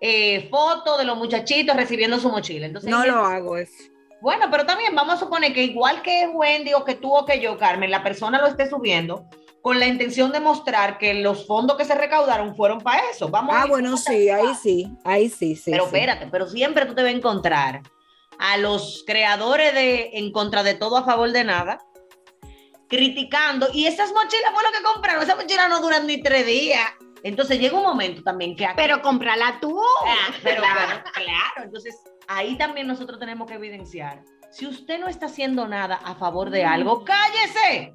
eh, 0.00 0.48
fotos 0.50 0.98
de 0.98 1.04
los 1.04 1.16
muchachitos 1.16 1.76
recibiendo 1.76 2.18
su 2.18 2.28
mochila. 2.30 2.66
Entonces, 2.66 2.90
No 2.90 3.04
lo 3.04 3.16
hago 3.24 3.56
eso. 3.56 3.72
Bueno, 4.20 4.46
pero 4.50 4.64
también 4.66 4.94
vamos 4.94 5.14
a 5.14 5.18
suponer 5.18 5.52
que 5.52 5.64
igual 5.64 6.02
que 6.02 6.28
Wendy 6.32 6.74
o 6.74 6.84
que 6.84 6.94
tú 6.94 7.14
o 7.14 7.24
que 7.24 7.40
yo, 7.40 7.58
Carmen, 7.58 7.90
la 7.90 8.02
persona 8.02 8.40
lo 8.40 8.46
esté 8.46 8.68
subiendo 8.68 9.28
con 9.62 9.80
la 9.80 9.86
intención 9.86 10.30
de 10.30 10.40
mostrar 10.40 10.96
que 10.96 11.12
los 11.14 11.46
fondos 11.46 11.76
que 11.76 11.84
se 11.84 11.94
recaudaron 11.94 12.54
fueron 12.54 12.80
para 12.80 13.02
eso. 13.10 13.28
Vamos 13.28 13.54
Ah, 13.56 13.66
bueno, 13.66 13.96
sí, 13.96 14.28
ahí 14.30 14.54
sí, 14.54 14.88
ahí 15.04 15.28
sí, 15.28 15.56
sí. 15.56 15.70
Pero 15.72 15.84
sí. 15.84 15.88
espérate, 15.88 16.28
pero 16.30 16.48
siempre 16.48 16.86
tú 16.86 16.94
te 16.94 17.02
vas 17.02 17.12
a 17.12 17.16
encontrar 17.16 17.82
a 18.38 18.56
los 18.58 19.02
creadores 19.06 19.74
de 19.74 20.10
En 20.14 20.30
contra 20.30 20.62
de 20.62 20.74
todo, 20.74 20.96
a 20.98 21.04
favor 21.04 21.32
de 21.32 21.44
nada, 21.44 21.80
criticando. 22.88 23.68
Y 23.72 23.86
esas 23.86 24.12
mochilas 24.12 24.52
fue 24.54 24.62
lo 24.62 24.70
que 24.70 24.82
compraron. 24.84 25.22
Esas 25.22 25.36
mochilas 25.36 25.68
no 25.68 25.80
duran 25.80 26.06
ni 26.06 26.22
tres 26.22 26.46
días. 26.46 26.88
Entonces 27.22 27.58
llega 27.58 27.76
un 27.76 27.82
momento 27.84 28.22
también 28.22 28.54
que 28.56 28.66
aquí- 28.66 28.74
Pero 28.76 29.02
cómprala 29.02 29.58
tú. 29.60 29.80
Ah, 30.06 30.32
pero, 30.42 30.62
pero, 30.62 31.02
claro, 31.12 31.64
entonces 31.64 31.96
ahí 32.28 32.56
también 32.56 32.86
nosotros 32.86 33.18
tenemos 33.18 33.48
que 33.48 33.54
evidenciar. 33.54 34.22
Si 34.50 34.66
usted 34.66 34.98
no 35.00 35.08
está 35.08 35.26
haciendo 35.26 35.66
nada 35.66 35.96
a 35.96 36.14
favor 36.14 36.50
de 36.50 36.64
algo, 36.64 37.04
cállese. 37.04 37.94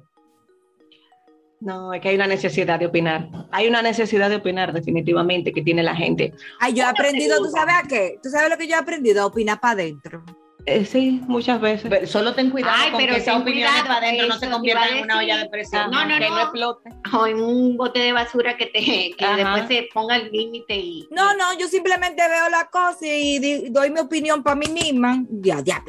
No, 1.60 1.94
es 1.94 2.00
que 2.00 2.08
hay 2.08 2.16
una 2.16 2.26
necesidad 2.26 2.78
de 2.78 2.86
opinar. 2.86 3.28
Hay 3.52 3.68
una 3.68 3.82
necesidad 3.82 4.28
de 4.28 4.36
opinar 4.36 4.72
definitivamente 4.72 5.52
que 5.52 5.62
tiene 5.62 5.82
la 5.84 5.94
gente. 5.94 6.34
Ay, 6.58 6.74
yo 6.74 6.82
he 6.82 6.86
aprendido, 6.86 7.38
¿tú 7.38 7.50
sabes 7.50 7.74
a 7.76 7.82
qué? 7.88 8.18
¿Tú 8.22 8.28
sabes 8.30 8.50
lo 8.50 8.58
que 8.58 8.66
yo 8.66 8.74
he 8.74 8.78
aprendido? 8.78 9.22
A 9.22 9.26
opinar 9.26 9.60
para 9.60 9.74
adentro. 9.74 10.24
Eh, 10.66 10.84
sí, 10.84 11.20
muchas 11.26 11.60
veces. 11.60 11.88
Pero 11.90 12.06
solo 12.06 12.34
ten 12.34 12.50
cuidado 12.50 12.74
Ay, 12.78 12.90
con 12.92 13.00
pero 13.00 13.14
que 13.14 13.20
cuidado, 13.42 13.86
para 13.86 13.96
adentro 14.06 14.28
no 14.28 14.34
se 14.34 14.46
te 14.46 14.52
conviertan 14.52 14.84
iba 14.88 14.94
a 14.94 14.98
en 14.98 15.04
una 15.04 15.18
olla 15.18 15.36
de 15.38 15.48
presión. 15.48 15.90
No, 15.90 16.04
no, 16.06 16.18
que 16.18 16.28
no. 16.28 16.34
no 16.36 16.40
explote. 16.42 16.90
O 17.18 17.26
en 17.26 17.40
un 17.40 17.76
bote 17.76 17.98
de 17.98 18.12
basura 18.12 18.56
que 18.56 18.66
te 18.66 18.78
que 18.80 19.24
Ajá. 19.24 19.36
después 19.36 19.66
se 19.66 19.88
ponga 19.92 20.16
el 20.16 20.30
límite 20.30 20.76
y. 20.76 21.08
No, 21.10 21.34
no, 21.34 21.58
yo 21.58 21.66
simplemente 21.66 22.22
veo 22.28 22.48
la 22.48 22.68
cosa 22.70 23.06
y 23.06 23.38
di- 23.40 23.70
doy 23.70 23.90
mi 23.90 23.98
opinión 24.00 24.42
para 24.42 24.54
mí 24.56 24.66
misma. 24.68 25.24
Ya, 25.30 25.60
ya, 25.64 25.82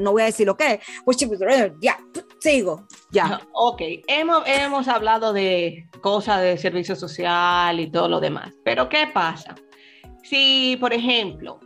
no 0.00 0.12
voy 0.12 0.22
a 0.22 0.26
decir 0.26 0.46
lo 0.46 0.56
que 0.56 0.74
es. 0.74 0.80
Ya, 1.80 1.98
sigo. 2.40 2.86
Ya. 3.12 3.40
Ok, 3.52 3.82
hemos, 4.08 4.42
hemos 4.46 4.88
hablado 4.88 5.32
de 5.32 5.86
cosas 6.00 6.42
de 6.42 6.58
servicio 6.58 6.96
social 6.96 7.78
y 7.78 7.90
todo 7.90 8.08
lo 8.08 8.18
demás, 8.20 8.52
pero 8.64 8.88
¿qué 8.88 9.06
pasa? 9.12 9.54
Si, 10.24 10.76
por 10.80 10.92
ejemplo, 10.92 11.60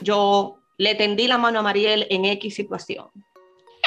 yo 0.00 0.57
le 0.78 0.94
tendí 0.94 1.26
la 1.26 1.38
mano 1.38 1.58
a 1.58 1.62
Mariel 1.62 2.06
en 2.08 2.24
X 2.24 2.54
situación. 2.54 3.08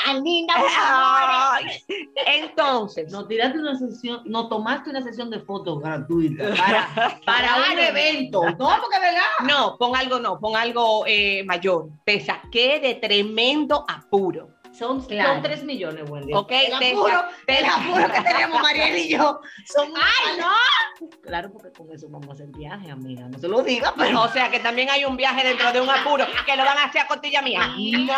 Tan 0.03 0.23
linda, 0.23 0.53
amores. 0.55 1.85
Ay, 1.87 2.09
entonces, 2.25 3.11
No 3.11 3.27
tiraste 3.27 3.59
una 3.59 3.77
sesión, 3.77 4.21
no 4.25 4.49
tomaste 4.49 4.89
una 4.89 5.01
sesión 5.01 5.29
de 5.29 5.39
fotos 5.39 5.79
gratuita 5.79 6.49
para, 6.55 7.19
para 7.25 7.55
un 7.71 7.79
evento. 7.79 8.41
No, 8.43 8.55
porque 8.57 8.99
verdad. 8.99 9.21
no, 9.47 9.77
pon 9.77 9.95
algo, 9.95 10.19
no, 10.19 10.39
pon 10.39 10.55
algo 10.55 11.05
eh, 11.07 11.43
mayor. 11.45 11.89
Te 12.03 12.19
saqué 12.19 12.79
de 12.79 12.95
tremendo 12.95 13.85
apuro. 13.87 14.49
Son, 14.73 15.03
Claro. 15.05 15.33
son 15.33 15.41
3 15.43 15.63
millones, 15.63 16.09
Wendy. 16.09 16.33
Ok, 16.33 16.51
el 16.51 16.79
te 16.79 16.91
apuro, 16.91 17.23
te 17.45 17.59
el 17.59 17.65
apuro 17.65 18.07
que 18.13 18.21
tenemos 18.21 18.61
Mariel 18.61 18.97
y 18.97 19.09
yo. 19.09 19.39
Son 19.65 19.91
Ay, 19.95 20.37
no. 20.39 21.07
Claro, 21.21 21.51
porque 21.51 21.71
con 21.71 21.91
eso 21.91 22.07
vamos 22.09 22.29
a 22.29 22.33
hacer 22.33 22.47
viaje, 22.47 22.89
amiga. 22.91 23.27
No 23.27 23.37
se 23.37 23.47
lo 23.47 23.61
diga, 23.61 23.93
pero. 23.97 24.21
O 24.21 24.27
sea 24.29 24.49
que 24.49 24.59
también 24.59 24.89
hay 24.89 25.03
un 25.05 25.17
viaje 25.17 25.45
dentro 25.47 25.71
de 25.73 25.81
un 25.81 25.89
apuro 25.89 26.25
que 26.45 26.55
lo 26.55 26.63
van 26.63 26.77
a 26.77 26.85
hacer 26.85 27.01
a 27.01 27.07
costilla 27.07 27.41
mía. 27.41 27.67
¡No! 27.67 28.13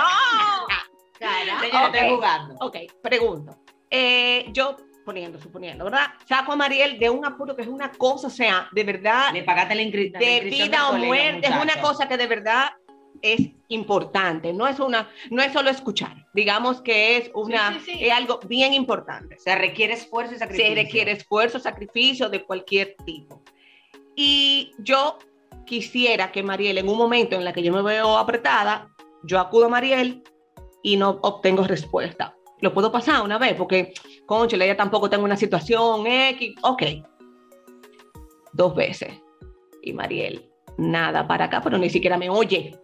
Señora, 1.20 1.88
Ok. 1.88 1.94
estoy 1.96 2.10
jugando. 2.10 2.56
Ok, 2.60 2.78
pregunto. 3.02 3.58
Eh, 3.90 4.46
yo, 4.52 4.76
poniendo, 5.06 5.40
suponiendo, 5.40 5.86
¿verdad? 5.86 6.08
Saco 6.28 6.54
a 6.54 6.56
Mariel 6.56 7.00
de 7.00 7.10
un 7.10 7.26
apuro 7.26 7.56
que 7.56 7.62
es 7.62 7.68
una 7.68 7.92
cosa, 7.92 8.28
o 8.28 8.30
sea, 8.30 8.68
de 8.72 8.84
verdad, 8.84 9.32
Le 9.34 9.44
pagaste 9.44 9.76
la 9.76 9.82
inscri- 9.82 10.12
la 10.12 10.20
de 10.20 10.32
inscripción 10.34 10.70
vida 10.70 10.90
o 10.90 10.94
muerte, 10.98 11.48
es 11.48 11.56
una 11.56 11.82
cosa 11.82 12.08
que 12.08 12.18
de 12.18 12.28
verdad 12.28 12.72
es 13.22 13.50
importante, 13.70 14.54
no 14.54 14.68
es 14.68 14.80
una, 14.80 15.10
no 15.32 15.42
es 15.42 15.54
solo 15.54 15.70
escuchar, 15.70 16.28
digamos 16.34 16.82
que 16.82 17.18
es 17.18 17.32
una, 17.34 17.74
Sí, 17.74 17.80
sí, 17.86 17.92
sí. 17.98 18.06
es 18.06 18.12
algo 18.12 18.40
bien 18.48 18.74
importante. 18.74 19.38
Se 19.40 19.56
requiere 19.56 19.94
esfuerzo 19.94 20.36
y 20.36 20.38
sacrificio. 20.38 20.70
Se 20.70 20.76
requiere 20.76 21.12
esfuerzo, 21.14 21.60
sacrificio 21.60 22.30
de 22.30 22.44
cualquier 22.44 22.96
tipo. 23.06 23.42
Y 24.16 24.72
yo 24.80 25.18
quisiera 25.66 26.32
que 26.32 26.44
Mariel, 26.44 26.78
en 26.78 26.90
un 26.90 26.98
momento 26.98 27.36
en 27.36 27.46
la 27.46 27.54
que 27.54 27.64
yo 27.64 27.72
me 27.74 27.82
veo 27.82 28.18
apretada, 28.18 28.90
yo 29.24 29.40
acudo 29.40 29.66
a 29.66 29.70
Mariel 29.70 30.22
y 30.84 30.98
no 30.98 31.20
obtengo 31.22 31.64
respuesta. 31.64 32.36
Lo 32.60 32.74
puedo 32.74 32.92
pasar 32.92 33.24
una 33.24 33.38
vez 33.38 33.56
porque, 33.56 33.94
concho, 34.26 34.56
ella 34.56 34.78
tampoco 34.78 35.10
tengo 35.10 35.26
una 35.26 35.38
situación 35.38 36.06
X. 36.06 36.56
Ok. 36.62 36.84
Dos 38.54 38.76
veces. 38.76 39.14
Y 39.82 39.94
Mariel, 39.94 40.50
nada 40.78 41.28
para 41.28 41.46
acá, 41.46 41.62
pero 41.62 41.78
ni 41.78 41.90
siquiera 41.90 42.18
me 42.18 42.30
oye. 42.30 42.78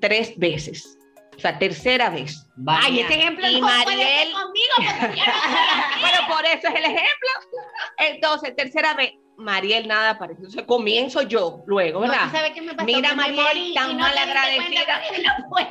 Tres 0.00 0.34
veces. 0.38 0.96
O 1.36 1.40
sea, 1.40 1.58
tercera 1.58 2.10
vez. 2.10 2.46
Ay, 2.66 3.00
ese 3.00 3.14
ejemplo 3.14 3.48
Y 3.48 3.60
no 3.60 3.66
puede 3.84 3.96
Mariel- 3.96 4.24
ser 4.24 4.32
conmigo 4.32 4.74
porque 4.76 5.16
yo 5.20 5.26
no 5.26 5.32
soy 5.32 5.50
así. 5.58 6.00
Bueno, 6.00 6.18
por 6.28 6.44
eso 6.44 6.68
es 6.68 6.74
el 6.74 6.84
ejemplo. 6.84 7.30
Entonces, 7.98 8.56
tercera 8.56 8.94
vez, 8.94 9.12
Mariel 9.40 9.88
nada 9.88 10.10
aparece. 10.10 10.38
Entonces, 10.40 10.62
comienzo 10.64 11.22
yo 11.22 11.62
luego, 11.66 12.00
¿verdad? 12.00 12.26
¿tú 12.30 12.36
sabes 12.36 12.52
qué 12.52 12.62
me 12.62 12.74
pasó? 12.74 12.86
Mira, 12.86 13.14
Mariel, 13.14 13.74
tan 13.74 13.96
no 13.96 13.98
mal 14.02 14.12
te 14.14 14.20
diste 14.20 14.30
agradecida. 14.30 14.84
cuenta 14.84 15.02
porque 15.08 15.22
no 15.22 15.48
puedo. 15.50 15.68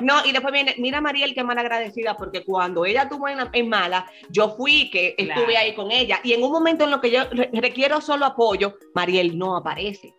No, 0.00 0.24
y 0.24 0.32
después 0.32 0.52
viene, 0.52 0.74
mira 0.78 1.00
Mariel, 1.00 1.34
qué 1.34 1.42
mal 1.44 1.58
agradecida, 1.58 2.16
porque 2.16 2.44
cuando 2.44 2.84
ella 2.84 3.08
tuvo 3.08 3.28
en, 3.28 3.38
en 3.52 3.68
mala, 3.68 4.06
yo 4.30 4.50
fui 4.56 4.90
que 4.90 5.14
Claro. 5.16 5.40
estuve 5.40 5.56
ahí 5.56 5.74
con 5.74 5.90
ella. 5.90 6.20
Y 6.22 6.32
en 6.32 6.42
un 6.42 6.52
momento 6.52 6.84
en 6.84 6.90
lo 6.90 7.00
que 7.00 7.10
yo 7.10 7.24
re- 7.30 7.50
requiero 7.52 8.00
solo 8.00 8.24
apoyo, 8.26 8.76
Mariel 8.94 9.36
no 9.38 9.56
aparece. 9.56 10.14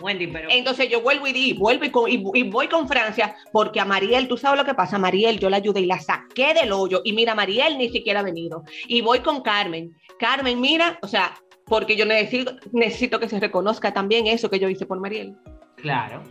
Wendy, 0.00 0.26
pero. 0.28 0.48
Entonces 0.50 0.88
yo 0.88 1.00
vuelvo 1.02 1.26
y 1.26 1.32
di, 1.32 1.52
vuelvo 1.52 1.84
y, 1.84 1.90
con- 1.90 2.10
y- 2.10 2.22
y 2.34 2.42
voy 2.44 2.68
con 2.68 2.88
Francia, 2.88 3.36
porque 3.52 3.80
a 3.80 3.84
Mariel, 3.84 4.28
tú 4.28 4.36
sabes 4.36 4.58
lo 4.58 4.64
que 4.64 4.74
pasa, 4.74 4.98
Mariel, 4.98 5.38
yo 5.38 5.50
la 5.50 5.58
ayudé 5.58 5.80
y 5.80 5.86
la 5.86 6.00
saqué 6.00 6.54
del 6.54 6.72
hoyo. 6.72 7.02
Y 7.04 7.12
mira, 7.12 7.34
Mariel 7.34 7.76
ni 7.78 7.88
siquiera 7.90 8.20
ha 8.20 8.24
venido. 8.24 8.64
Y 8.88 9.00
voy 9.02 9.20
con 9.20 9.42
Carmen. 9.42 9.94
Carmen, 10.18 10.60
mira, 10.60 10.98
o 11.02 11.06
sea, 11.08 11.34
porque 11.70 11.96
yo 11.96 12.04
necesito, 12.04 12.52
necesito 12.72 13.18
que 13.18 13.28
se 13.30 13.40
reconozca 13.40 13.94
también 13.94 14.26
eso 14.26 14.50
que 14.50 14.58
yo 14.58 14.68
hice 14.68 14.84
por 14.84 15.00
Mariel. 15.00 15.36
Claro. 15.76 16.22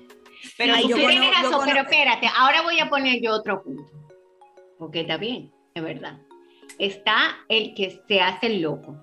Pero 0.58 0.74
Ay, 0.76 0.84
tú 0.84 0.90
yo 0.90 0.96
tienes 0.98 1.16
cono- 1.18 1.26
yo 1.32 1.32
razón, 1.34 1.52
cono- 1.54 1.66
pero 1.66 1.82
espérate, 1.82 2.28
ahora 2.38 2.62
voy 2.62 2.80
a 2.80 2.90
poner 2.90 3.22
yo 3.22 3.34
otro 3.34 3.64
punto. 3.64 3.84
Porque 4.78 5.02
está 5.02 5.18
bien, 5.18 5.52
es 5.74 5.84
verdad. 5.84 6.20
Está 6.78 7.38
el 7.50 7.74
que 7.74 8.02
se 8.08 8.22
hace 8.22 8.48
el 8.48 8.62
loco, 8.62 8.96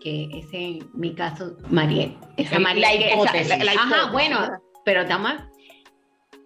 que 0.00 0.28
es 0.32 0.46
en 0.52 0.88
mi 0.94 1.14
caso 1.14 1.56
Mariel. 1.70 2.16
Esa 2.36 2.56
El- 2.56 2.62
Mariel 2.62 2.82
la 2.82 3.12
hipótesis. 3.14 3.50
esa- 3.52 3.64
la- 3.64 3.72
Ajá, 3.72 3.86
hipótesis, 3.86 4.12
bueno, 4.12 4.38
pero 4.84 5.00
está 5.02 5.18
mal. 5.18 5.48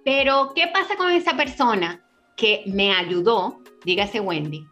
Pero, 0.05 0.53
¿qué 0.55 0.69
pasa 0.69 0.97
con 0.97 1.11
esa 1.11 1.37
persona 1.37 2.03
que 2.37 2.63
me 2.67 2.93
ayudó, 2.93 3.61
dígase 3.85 4.21
Wendy, 4.21 4.65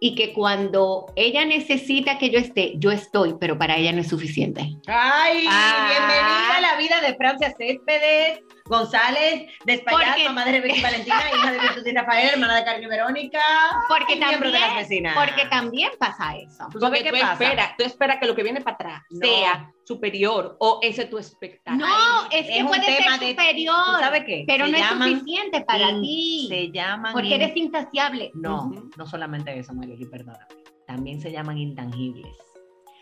y 0.00 0.14
que 0.14 0.32
cuando 0.32 1.06
ella 1.16 1.44
necesita 1.44 2.18
que 2.18 2.30
yo 2.30 2.38
esté, 2.38 2.74
yo 2.76 2.90
estoy, 2.90 3.34
pero 3.40 3.56
para 3.58 3.76
ella 3.76 3.92
no 3.92 4.00
es 4.00 4.08
suficiente? 4.08 4.62
Ay, 4.86 5.46
Ah. 5.48 5.86
bienvenida 5.88 6.56
a 6.56 6.60
la 6.60 6.76
vida 6.76 7.00
de 7.00 7.16
Francia 7.16 7.54
Céspedes, 7.56 8.40
González, 8.66 9.50
de 9.66 9.74
España, 9.74 9.98
Porque- 10.08 10.24
mamá 10.24 10.44
de 10.46 10.52
Rebeca 10.52 10.74
y 10.76 10.82
Valentina, 10.82 11.16
hija 11.36 11.52
de 11.52 11.60
Jesús 11.60 11.86
y 11.86 11.92
Rafael, 11.94 12.30
hermana 12.32 12.56
de 12.56 12.64
Carmen 12.64 12.84
y 12.84 12.86
Verónica. 12.86 13.40
Porque 13.88 14.14
y 14.14 14.18
miembro 14.18 14.50
de 14.50 14.58
también, 14.58 14.60
las 14.62 14.74
vecinas. 14.88 15.14
porque 15.16 15.44
también 15.50 15.90
pasa 15.98 16.36
eso. 16.38 16.66
¿Tú 16.72 16.80
sabes 16.80 17.00
Porque 17.00 17.02
qué 17.04 17.10
tú 17.10 17.20
pasa? 17.20 17.32
esperas, 17.44 17.76
tú 17.76 17.84
esperas 17.84 18.16
que 18.18 18.26
lo 18.26 18.34
que 18.34 18.42
viene 18.42 18.62
para 18.62 18.74
atrás 18.76 19.02
No. 19.10 19.26
sea 19.26 19.70
superior 19.84 20.56
o 20.60 20.78
ese 20.82 21.02
es 21.02 21.10
tu 21.10 21.18
expectativa. 21.18 21.86
No, 21.86 22.24
es 22.30 22.46
que 22.46 22.56
es 22.56 22.62
un 22.62 22.68
puede 22.68 22.84
ser 22.84 22.96
tema 22.96 23.18
de- 23.18 23.30
superior, 23.30 23.74
¿Tú 23.84 23.98
sabes 24.00 24.24
qué? 24.24 24.44
pero 24.46 24.64
Se 24.64 24.72
no 24.72 24.78
llaman 24.78 25.08
es 25.12 25.18
suficiente 25.18 25.60
para 25.60 25.90
in- 25.90 26.00
ti, 26.00 26.46
Se 26.48 26.70
llaman. 26.72 27.12
porque 27.12 27.28
in- 27.28 27.42
eres 27.42 27.56
insaciable. 27.56 28.30
No, 28.34 28.64
Ujú. 28.64 28.90
no 28.96 29.06
solamente 29.06 29.58
eso, 29.58 29.74
Marieli, 29.74 30.06
perdóname. 30.06 30.46
También 30.86 31.20
se 31.20 31.30
llaman 31.30 31.58
intangibles. 31.58 32.32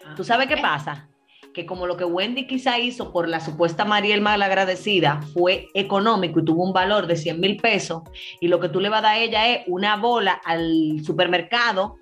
Ah, 0.05 0.15
¿Tú 0.17 0.25
sabes 0.25 0.49
qué 0.49 0.57
pasa? 0.57 1.09
Que 1.55 1.67
como 1.67 1.87
lo 1.87 1.97
que 1.97 2.05
Wendy 2.05 2.47
quizá 2.47 2.79
hizo 2.79 3.13
por 3.13 3.29
la 3.29 3.41
supuesta 3.41 3.85
Mariel 3.85 4.21
malagradecida 4.21 5.21
fue 5.35 5.69
económico 5.75 6.41
y 6.41 6.45
tuvo 6.45 6.65
un 6.65 6.73
valor 6.73 7.07
de 7.07 7.17
100 7.17 7.41
mil 7.41 7.57
pesos, 7.59 8.03
y 8.41 8.49
lo 8.49 8.61
que 8.61 8.69
tú 8.69 8.81
le 8.81 8.89
vas 8.89 9.01
a 9.01 9.03
dar 9.03 9.17
a 9.17 9.19
ella 9.19 9.49
es 9.49 9.65
una 9.67 9.97
bola 9.97 10.41
al 10.45 11.01
supermercado 11.05 11.97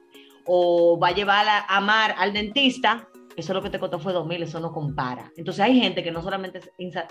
o 0.47 0.99
va 0.99 1.09
a 1.09 1.15
llevar 1.15 1.47
a, 1.69 1.81
Mar 1.81 2.15
al 2.19 2.33
dentista, 2.33 3.09
eso 3.37 3.55
lo 3.55 3.63
que 3.63 3.71
te 3.71 3.79
costó 3.79 3.99
fue 3.99 4.13
2 4.13 4.27
mil, 4.27 4.43
eso 4.43 4.61
no 4.61 4.73
compara. 4.73 5.31
Entonces 5.37 5.65
hay 5.65 5.81
gente 5.81 6.03
que 6.03 6.11
no 6.11 6.23
solamente 6.23 6.61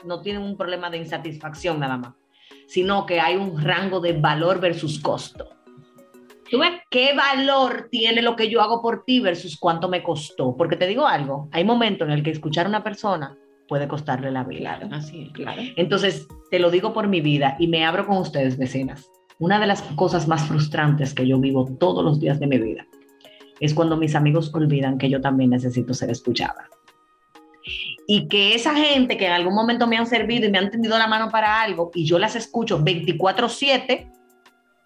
no 0.06 0.22
tiene 0.22 0.40
un 0.40 0.58
problema 0.58 0.90
de 0.90 0.98
insatisfacción 0.98 1.80
nada 1.80 1.98
más, 1.98 2.14
sino 2.68 3.06
que 3.06 3.20
hay 3.20 3.36
un 3.36 3.62
rango 3.62 4.00
de 4.00 4.14
valor 4.14 4.60
versus 4.60 5.00
costo. 5.00 5.59
¿Tú 6.50 6.60
ves? 6.60 6.72
¿Qué 6.90 7.14
valor 7.16 7.90
tiene 7.92 8.22
lo 8.22 8.36
que 8.36 8.50
yo 8.50 8.62
hago 8.62 8.82
por 8.82 9.04
ti 9.06 9.20
versus 9.20 9.58
cuánto 9.58 9.88
me 9.88 10.02
costó? 10.02 10.56
Porque 10.58 10.76
te 10.76 10.88
digo 10.88 11.08
algo, 11.08 11.48
hay 11.52 11.64
momentos 11.64 12.08
en 12.08 12.14
el 12.14 12.24
que 12.24 12.32
escuchar 12.32 12.66
a 12.66 12.70
una 12.70 12.84
persona 12.84 13.38
puede 13.68 13.88
costarle 13.88 14.32
la 14.32 14.44
vida. 14.44 14.80
Así 14.92 15.24
es. 15.28 15.32
Claro. 15.32 15.62
Entonces, 15.76 16.28
te 16.50 16.60
lo 16.60 16.72
digo 16.72 16.92
por 16.92 17.08
mi 17.08 17.22
vida 17.22 17.56
y 17.60 17.68
me 17.68 17.86
abro 17.86 18.06
con 18.08 18.18
ustedes, 18.18 18.58
vecinas. 18.58 19.10
Una 19.38 19.60
de 19.60 19.68
las 19.68 19.82
cosas 19.96 20.28
más 20.28 20.46
frustrantes 20.48 21.14
que 21.14 21.26
yo 21.26 21.40
vivo 21.40 21.70
todos 21.80 22.04
los 22.04 22.20
días 22.20 22.40
de 22.40 22.48
mi 22.48 22.58
vida 22.58 22.86
es 23.60 23.74
cuando 23.74 23.98
mis 23.98 24.16
amigos 24.16 24.54
olvidan 24.54 24.98
que 24.98 25.10
yo 25.10 25.22
también 25.22 25.52
necesito 25.52 25.94
ser 25.94 26.10
escuchada. 26.10 26.70
Y 28.08 28.28
que 28.28 28.56
esa 28.56 28.74
gente 28.74 29.18
que 29.18 29.28
en 29.28 29.34
algún 29.34 29.54
momento 29.54 29.86
me 29.86 29.98
han 29.98 30.08
servido 30.08 30.48
y 30.48 30.52
me 30.52 30.58
han 30.58 30.72
tendido 30.72 30.98
la 30.98 31.08
mano 31.08 31.30
para 31.30 31.62
algo 31.62 31.92
y 31.94 32.06
yo 32.06 32.18
las 32.18 32.36
escucho 32.36 32.80
24/7, 32.80 34.12
No 34.12 34.19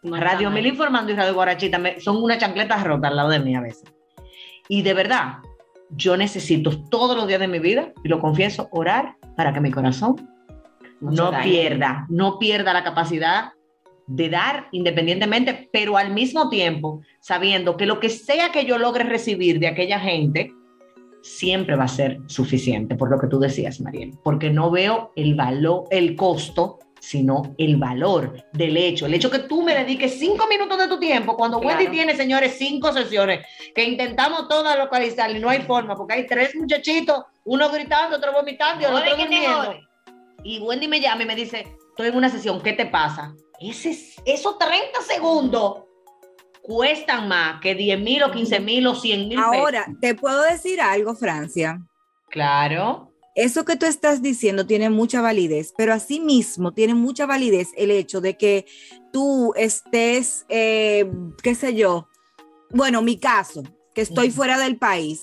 Radio 0.03 0.51
Mil. 0.51 0.65
Informando 0.65 1.11
y 1.11 1.15
Radio 1.15 1.33
Guarachita 1.33 1.77
me- 1.79 1.99
son 1.99 2.21
una 2.21 2.37
chancleta 2.37 2.83
rota 2.83 3.07
al 3.07 3.15
lado 3.15 3.29
de 3.29 3.39
mí 3.39 3.55
a 3.55 3.61
veces. 3.61 3.83
Y 4.67 4.81
de 4.81 4.93
verdad, 4.93 5.37
yo 5.89 6.17
necesito 6.17 6.71
todos 6.89 7.15
los 7.15 7.27
días 7.27 7.39
de 7.39 7.47
mi 7.47 7.59
vida, 7.59 7.93
y 8.03 8.09
lo 8.09 8.19
confieso, 8.19 8.67
orar 8.71 9.15
para 9.35 9.53
que 9.53 9.59
mi 9.61 9.71
corazón 9.71 10.15
No 10.99 11.11
no, 11.31 11.41
pierda, 11.41 12.05
no 12.09 12.39
pierda 12.39 12.73
la 12.73 12.83
capacidad 12.83 13.51
de 14.07 14.29
dar 14.29 14.67
independientemente, 14.71 15.69
pero 15.71 15.97
al 15.97 16.13
mismo 16.13 16.49
tiempo 16.49 17.01
sabiendo 17.19 17.77
que 17.77 17.85
lo 17.85 17.99
que 17.99 18.09
sea 18.09 18.51
que 18.51 18.65
yo 18.65 18.77
logre 18.77 19.03
recibir 19.05 19.59
de 19.59 19.67
aquella 19.67 19.99
gente, 19.99 20.51
siempre 21.21 21.75
va 21.77 21.85
a 21.85 21.87
ser 21.89 22.19
suficiente, 22.27 22.95
por 22.95 23.09
lo 23.09 23.17
que 23.19 23.27
tú 23.27 23.39
decías, 23.39 23.79
Mariel, 23.79 24.11
porque 24.23 24.49
no 24.49 24.69
veo 24.71 25.11
el 25.15 25.35
valor, 25.35 25.85
el 25.89 26.15
costo, 26.17 26.79
sino 27.03 27.53
el 27.57 27.75
valor 27.75 28.45
del 28.53 28.77
hecho. 28.77 29.05
El 29.05 29.13
hecho 29.13 29.29
que 29.29 29.39
tú 29.39 29.61
me 29.61 29.75
dediques 29.75 30.17
cinco 30.17 30.47
minutos 30.47 30.77
de 30.77 30.87
tu 30.87 30.97
tiempo, 30.97 31.35
cuando 31.35 31.59
Claro. 31.59 31.77
Wendy 31.77 31.91
tiene, 31.91 32.15
señores, 32.15 32.55
cinco 32.57 32.93
sesiones, 32.93 33.45
que 33.75 33.83
intentamos 33.83 34.47
todas 34.47 34.77
localizar 34.77 35.29
y 35.29 35.39
no 35.39 35.49
hay 35.49 35.59
forma, 35.63 35.97
porque 35.97 36.13
hay 36.13 36.27
tres 36.27 36.55
muchachitos, 36.55 37.25
uno 37.43 37.69
gritando, 37.69 38.15
otro 38.15 38.31
vomitando 38.31 38.83
y 38.83 38.85
el 38.85 38.93
otro 38.93 39.17
durmiendo. 39.17 39.75
Y 40.43 40.59
Wendy 40.59 40.87
me 40.87 41.01
llama 41.01 41.23
y 41.23 41.25
me 41.25 41.35
dice, 41.35 41.75
estoy 41.89 42.07
en 42.07 42.15
una 42.15 42.29
sesión, 42.29 42.61
¿qué 42.61 42.71
te 42.71 42.85
pasa? 42.85 43.35
Ese, 43.59 43.91
esos 44.25 44.57
30 44.57 45.01
segundos 45.01 45.83
cuestan 46.61 47.27
más 47.27 47.59
que 47.59 47.75
10 47.75 47.99
mil 47.99 48.23
o 48.23 48.31
15 48.31 48.59
mil 48.61 48.87
o 48.87 48.95
100 48.95 49.27
mil 49.27 49.39
Ahora, 49.39 49.85
te 49.99 50.15
puedo 50.15 50.41
decir 50.43 50.79
algo, 50.79 51.15
Francia. 51.15 51.81
Claro. 52.29 53.12
Eso 53.35 53.65
que 53.65 53.75
tú 53.75 53.85
estás 53.85 54.21
diciendo 54.21 54.67
tiene 54.67 54.89
mucha 54.89 55.21
validez, 55.21 55.73
pero 55.75 55.93
asimismo 55.93 56.73
tiene 56.73 56.93
mucha 56.93 57.25
validez 57.25 57.69
el 57.75 57.89
hecho 57.89 58.21
de 58.21 58.37
que 58.37 58.65
tú 59.11 59.53
estés, 59.55 60.45
eh, 60.49 61.11
qué 61.41 61.55
sé 61.55 61.73
yo, 61.73 62.07
bueno, 62.69 63.01
mi 63.01 63.17
caso, 63.17 63.63
que 63.95 64.01
estoy 64.01 64.29
fuera 64.29 64.59
del 64.59 64.77
país 64.77 65.21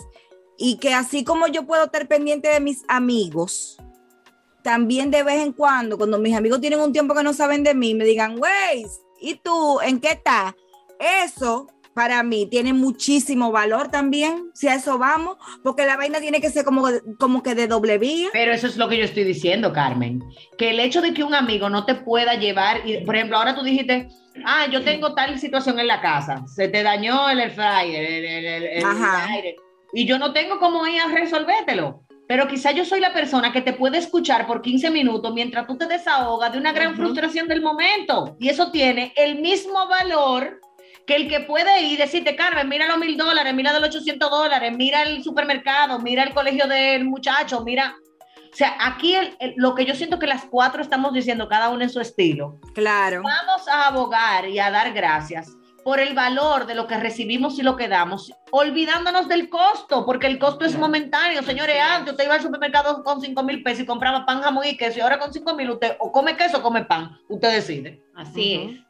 y 0.58 0.78
que 0.78 0.92
así 0.92 1.24
como 1.24 1.46
yo 1.46 1.66
puedo 1.66 1.84
estar 1.84 2.08
pendiente 2.08 2.48
de 2.48 2.60
mis 2.60 2.82
amigos, 2.88 3.78
también 4.62 5.10
de 5.10 5.22
vez 5.22 5.40
en 5.40 5.52
cuando, 5.52 5.96
cuando 5.96 6.18
mis 6.18 6.36
amigos 6.36 6.60
tienen 6.60 6.80
un 6.80 6.92
tiempo 6.92 7.14
que 7.14 7.22
no 7.22 7.32
saben 7.32 7.62
de 7.62 7.74
mí, 7.74 7.94
me 7.94 8.04
digan, 8.04 8.36
güey, 8.36 8.86
¿y 9.20 9.36
tú 9.36 9.80
en 9.80 10.00
qué 10.00 10.10
estás? 10.10 10.54
Eso 10.98 11.68
para 11.94 12.22
mí 12.22 12.46
tiene 12.50 12.72
muchísimo 12.72 13.50
valor 13.52 13.88
también, 13.88 14.50
si 14.54 14.68
a 14.68 14.74
eso 14.74 14.98
vamos, 14.98 15.36
porque 15.62 15.84
la 15.86 15.96
vaina 15.96 16.20
tiene 16.20 16.40
que 16.40 16.50
ser 16.50 16.64
como, 16.64 16.84
como 17.18 17.42
que 17.42 17.54
de 17.54 17.66
doble 17.66 17.98
vía. 17.98 18.28
Pero 18.32 18.52
eso 18.52 18.66
es 18.66 18.76
lo 18.76 18.88
que 18.88 18.98
yo 18.98 19.04
estoy 19.04 19.24
diciendo, 19.24 19.72
Carmen. 19.72 20.22
Que 20.56 20.70
el 20.70 20.80
hecho 20.80 21.00
de 21.02 21.12
que 21.12 21.24
un 21.24 21.34
amigo 21.34 21.68
no 21.68 21.84
te 21.84 21.94
pueda 21.94 22.34
llevar, 22.34 22.88
y, 22.88 22.98
por 23.04 23.16
ejemplo, 23.16 23.36
ahora 23.36 23.54
tú 23.54 23.62
dijiste, 23.62 24.08
ah, 24.44 24.66
yo 24.70 24.82
tengo 24.84 25.14
tal 25.14 25.38
situación 25.38 25.78
en 25.80 25.86
la 25.88 26.00
casa, 26.00 26.44
se 26.46 26.68
te 26.68 26.82
dañó 26.82 27.28
el 27.28 27.40
air 27.40 27.50
fryer, 27.50 28.04
el, 28.04 28.24
el- 28.24 28.44
el- 28.46 28.64
el 28.78 28.84
Ajá. 28.84 29.26
aire, 29.32 29.56
y 29.92 30.06
yo 30.06 30.18
no 30.18 30.32
tengo 30.32 30.58
cómo 30.58 30.86
ir 30.86 31.00
a 31.00 31.08
resolvértelo. 31.08 32.02
Pero 32.28 32.46
quizá 32.46 32.70
yo 32.70 32.84
soy 32.84 33.00
la 33.00 33.12
persona 33.12 33.50
que 33.52 33.60
te 33.60 33.72
puede 33.72 33.98
escuchar 33.98 34.46
por 34.46 34.62
15 34.62 34.88
minutos 34.92 35.34
mientras 35.34 35.66
tú 35.66 35.76
te 35.76 35.86
desahogas 35.86 36.52
de 36.52 36.58
una 36.58 36.72
gran 36.72 36.94
frustración 36.94 37.48
del 37.48 37.60
momento. 37.60 38.36
Y 38.38 38.48
eso 38.50 38.70
tiene 38.70 39.12
el 39.16 39.40
mismo 39.40 39.88
valor 39.88 40.60
que 41.10 41.16
el 41.16 41.28
que 41.28 41.40
puede 41.40 41.82
ir 41.82 41.94
y 41.94 41.96
decirte, 41.96 42.36
Carmen, 42.36 42.68
mira 42.68 42.86
los 42.86 42.96
mil 42.96 43.16
dólares, 43.16 43.52
mira 43.52 43.72
los 43.72 43.82
800 43.88 44.30
dólares, 44.30 44.72
mira 44.76 45.02
el 45.02 45.24
supermercado, 45.24 45.98
mira 45.98 46.22
el 46.22 46.32
colegio 46.32 46.68
del 46.68 47.04
muchacho, 47.04 47.64
mira. 47.64 47.96
O 48.52 48.56
sea, 48.56 48.76
aquí 48.80 49.16
el- 49.16 49.36
el- 49.40 49.54
lo 49.56 49.74
que 49.74 49.84
yo 49.84 49.96
siento 49.96 50.20
que 50.20 50.28
las 50.28 50.44
cuatro 50.44 50.80
estamos 50.82 51.12
diciendo, 51.12 51.48
cada 51.48 51.68
uno 51.70 51.82
en 51.82 51.90
su 51.90 52.00
estilo, 52.00 52.60
Claro. 52.74 53.22
vamos 53.24 53.66
a 53.66 53.88
abogar 53.88 54.48
y 54.48 54.60
a 54.60 54.70
dar 54.70 54.92
gracias 54.92 55.48
por 55.82 55.98
el 55.98 56.14
valor 56.14 56.66
de 56.66 56.76
lo 56.76 56.86
que 56.86 56.96
recibimos 56.96 57.58
y 57.58 57.62
lo 57.62 57.74
que 57.74 57.88
damos, 57.88 58.32
olvidándonos 58.52 59.26
del 59.26 59.48
costo, 59.48 60.06
porque 60.06 60.28
el 60.28 60.38
costo 60.38 60.64
es 60.64 60.78
momentáneo. 60.78 61.42
Señores, 61.42 61.74
antes 61.80 62.12
usted 62.12 62.24
iba 62.26 62.34
al 62.34 62.42
supermercado 62.42 63.02
con 63.02 63.20
5 63.20 63.42
mil 63.42 63.64
pesos 63.64 63.80
y 63.82 63.86
compraba 63.86 64.24
pan, 64.24 64.42
jamón 64.42 64.64
y 64.64 64.76
queso, 64.76 64.98
y 64.98 65.00
ahora 65.00 65.18
con 65.18 65.32
5 65.32 65.56
mil 65.56 65.70
usted 65.70 65.96
o 65.98 66.12
come 66.12 66.36
queso 66.36 66.58
o 66.58 66.62
come 66.62 66.84
pan, 66.84 67.18
usted 67.28 67.50
decide. 67.52 68.00
Así 68.14 68.58
Ujú. 68.58 68.70
es. 68.70 68.89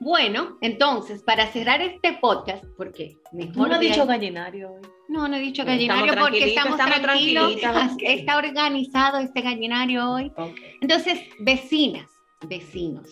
Bueno, 0.00 0.58
entonces, 0.60 1.22
para 1.22 1.50
cerrar 1.50 1.82
este 1.82 2.12
podcast, 2.14 2.64
porque 2.76 3.16
mejor 3.32 3.54
¿Tú 3.54 3.66
no 3.66 3.74
has 3.74 3.80
de 3.80 3.86
dicho 3.86 4.06
gallinario 4.06 4.72
hoy? 4.72 4.82
No, 5.08 5.26
no 5.26 5.36
he 5.36 5.40
dicho 5.40 5.62
Estamos 5.62 5.78
gallinario 5.78 6.22
porque 6.22 6.44
estamos, 6.44 6.78
estamos 6.78 7.00
tranquilos. 7.02 7.56
Está 8.00 8.36
organizado 8.36 9.18
este 9.18 9.40
gallinario 9.40 10.08
hoy. 10.08 10.32
Entonces, 10.80 11.20
vecinas, 11.40 12.08
vecinos, 12.46 13.08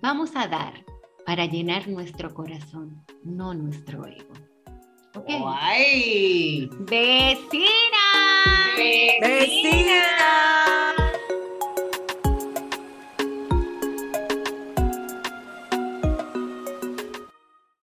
vamos 0.00 0.34
a 0.34 0.46
dar 0.46 0.84
para 1.26 1.44
llenar 1.44 1.88
nuestro 1.88 2.32
corazón, 2.32 3.04
no 3.22 3.52
nuestro 3.52 4.06
ego. 4.06 4.32
¿Ok? 5.14 5.28
¡Ay! 5.44 6.70
Vecinas. 6.80 7.50
Vecinas. 9.20 10.30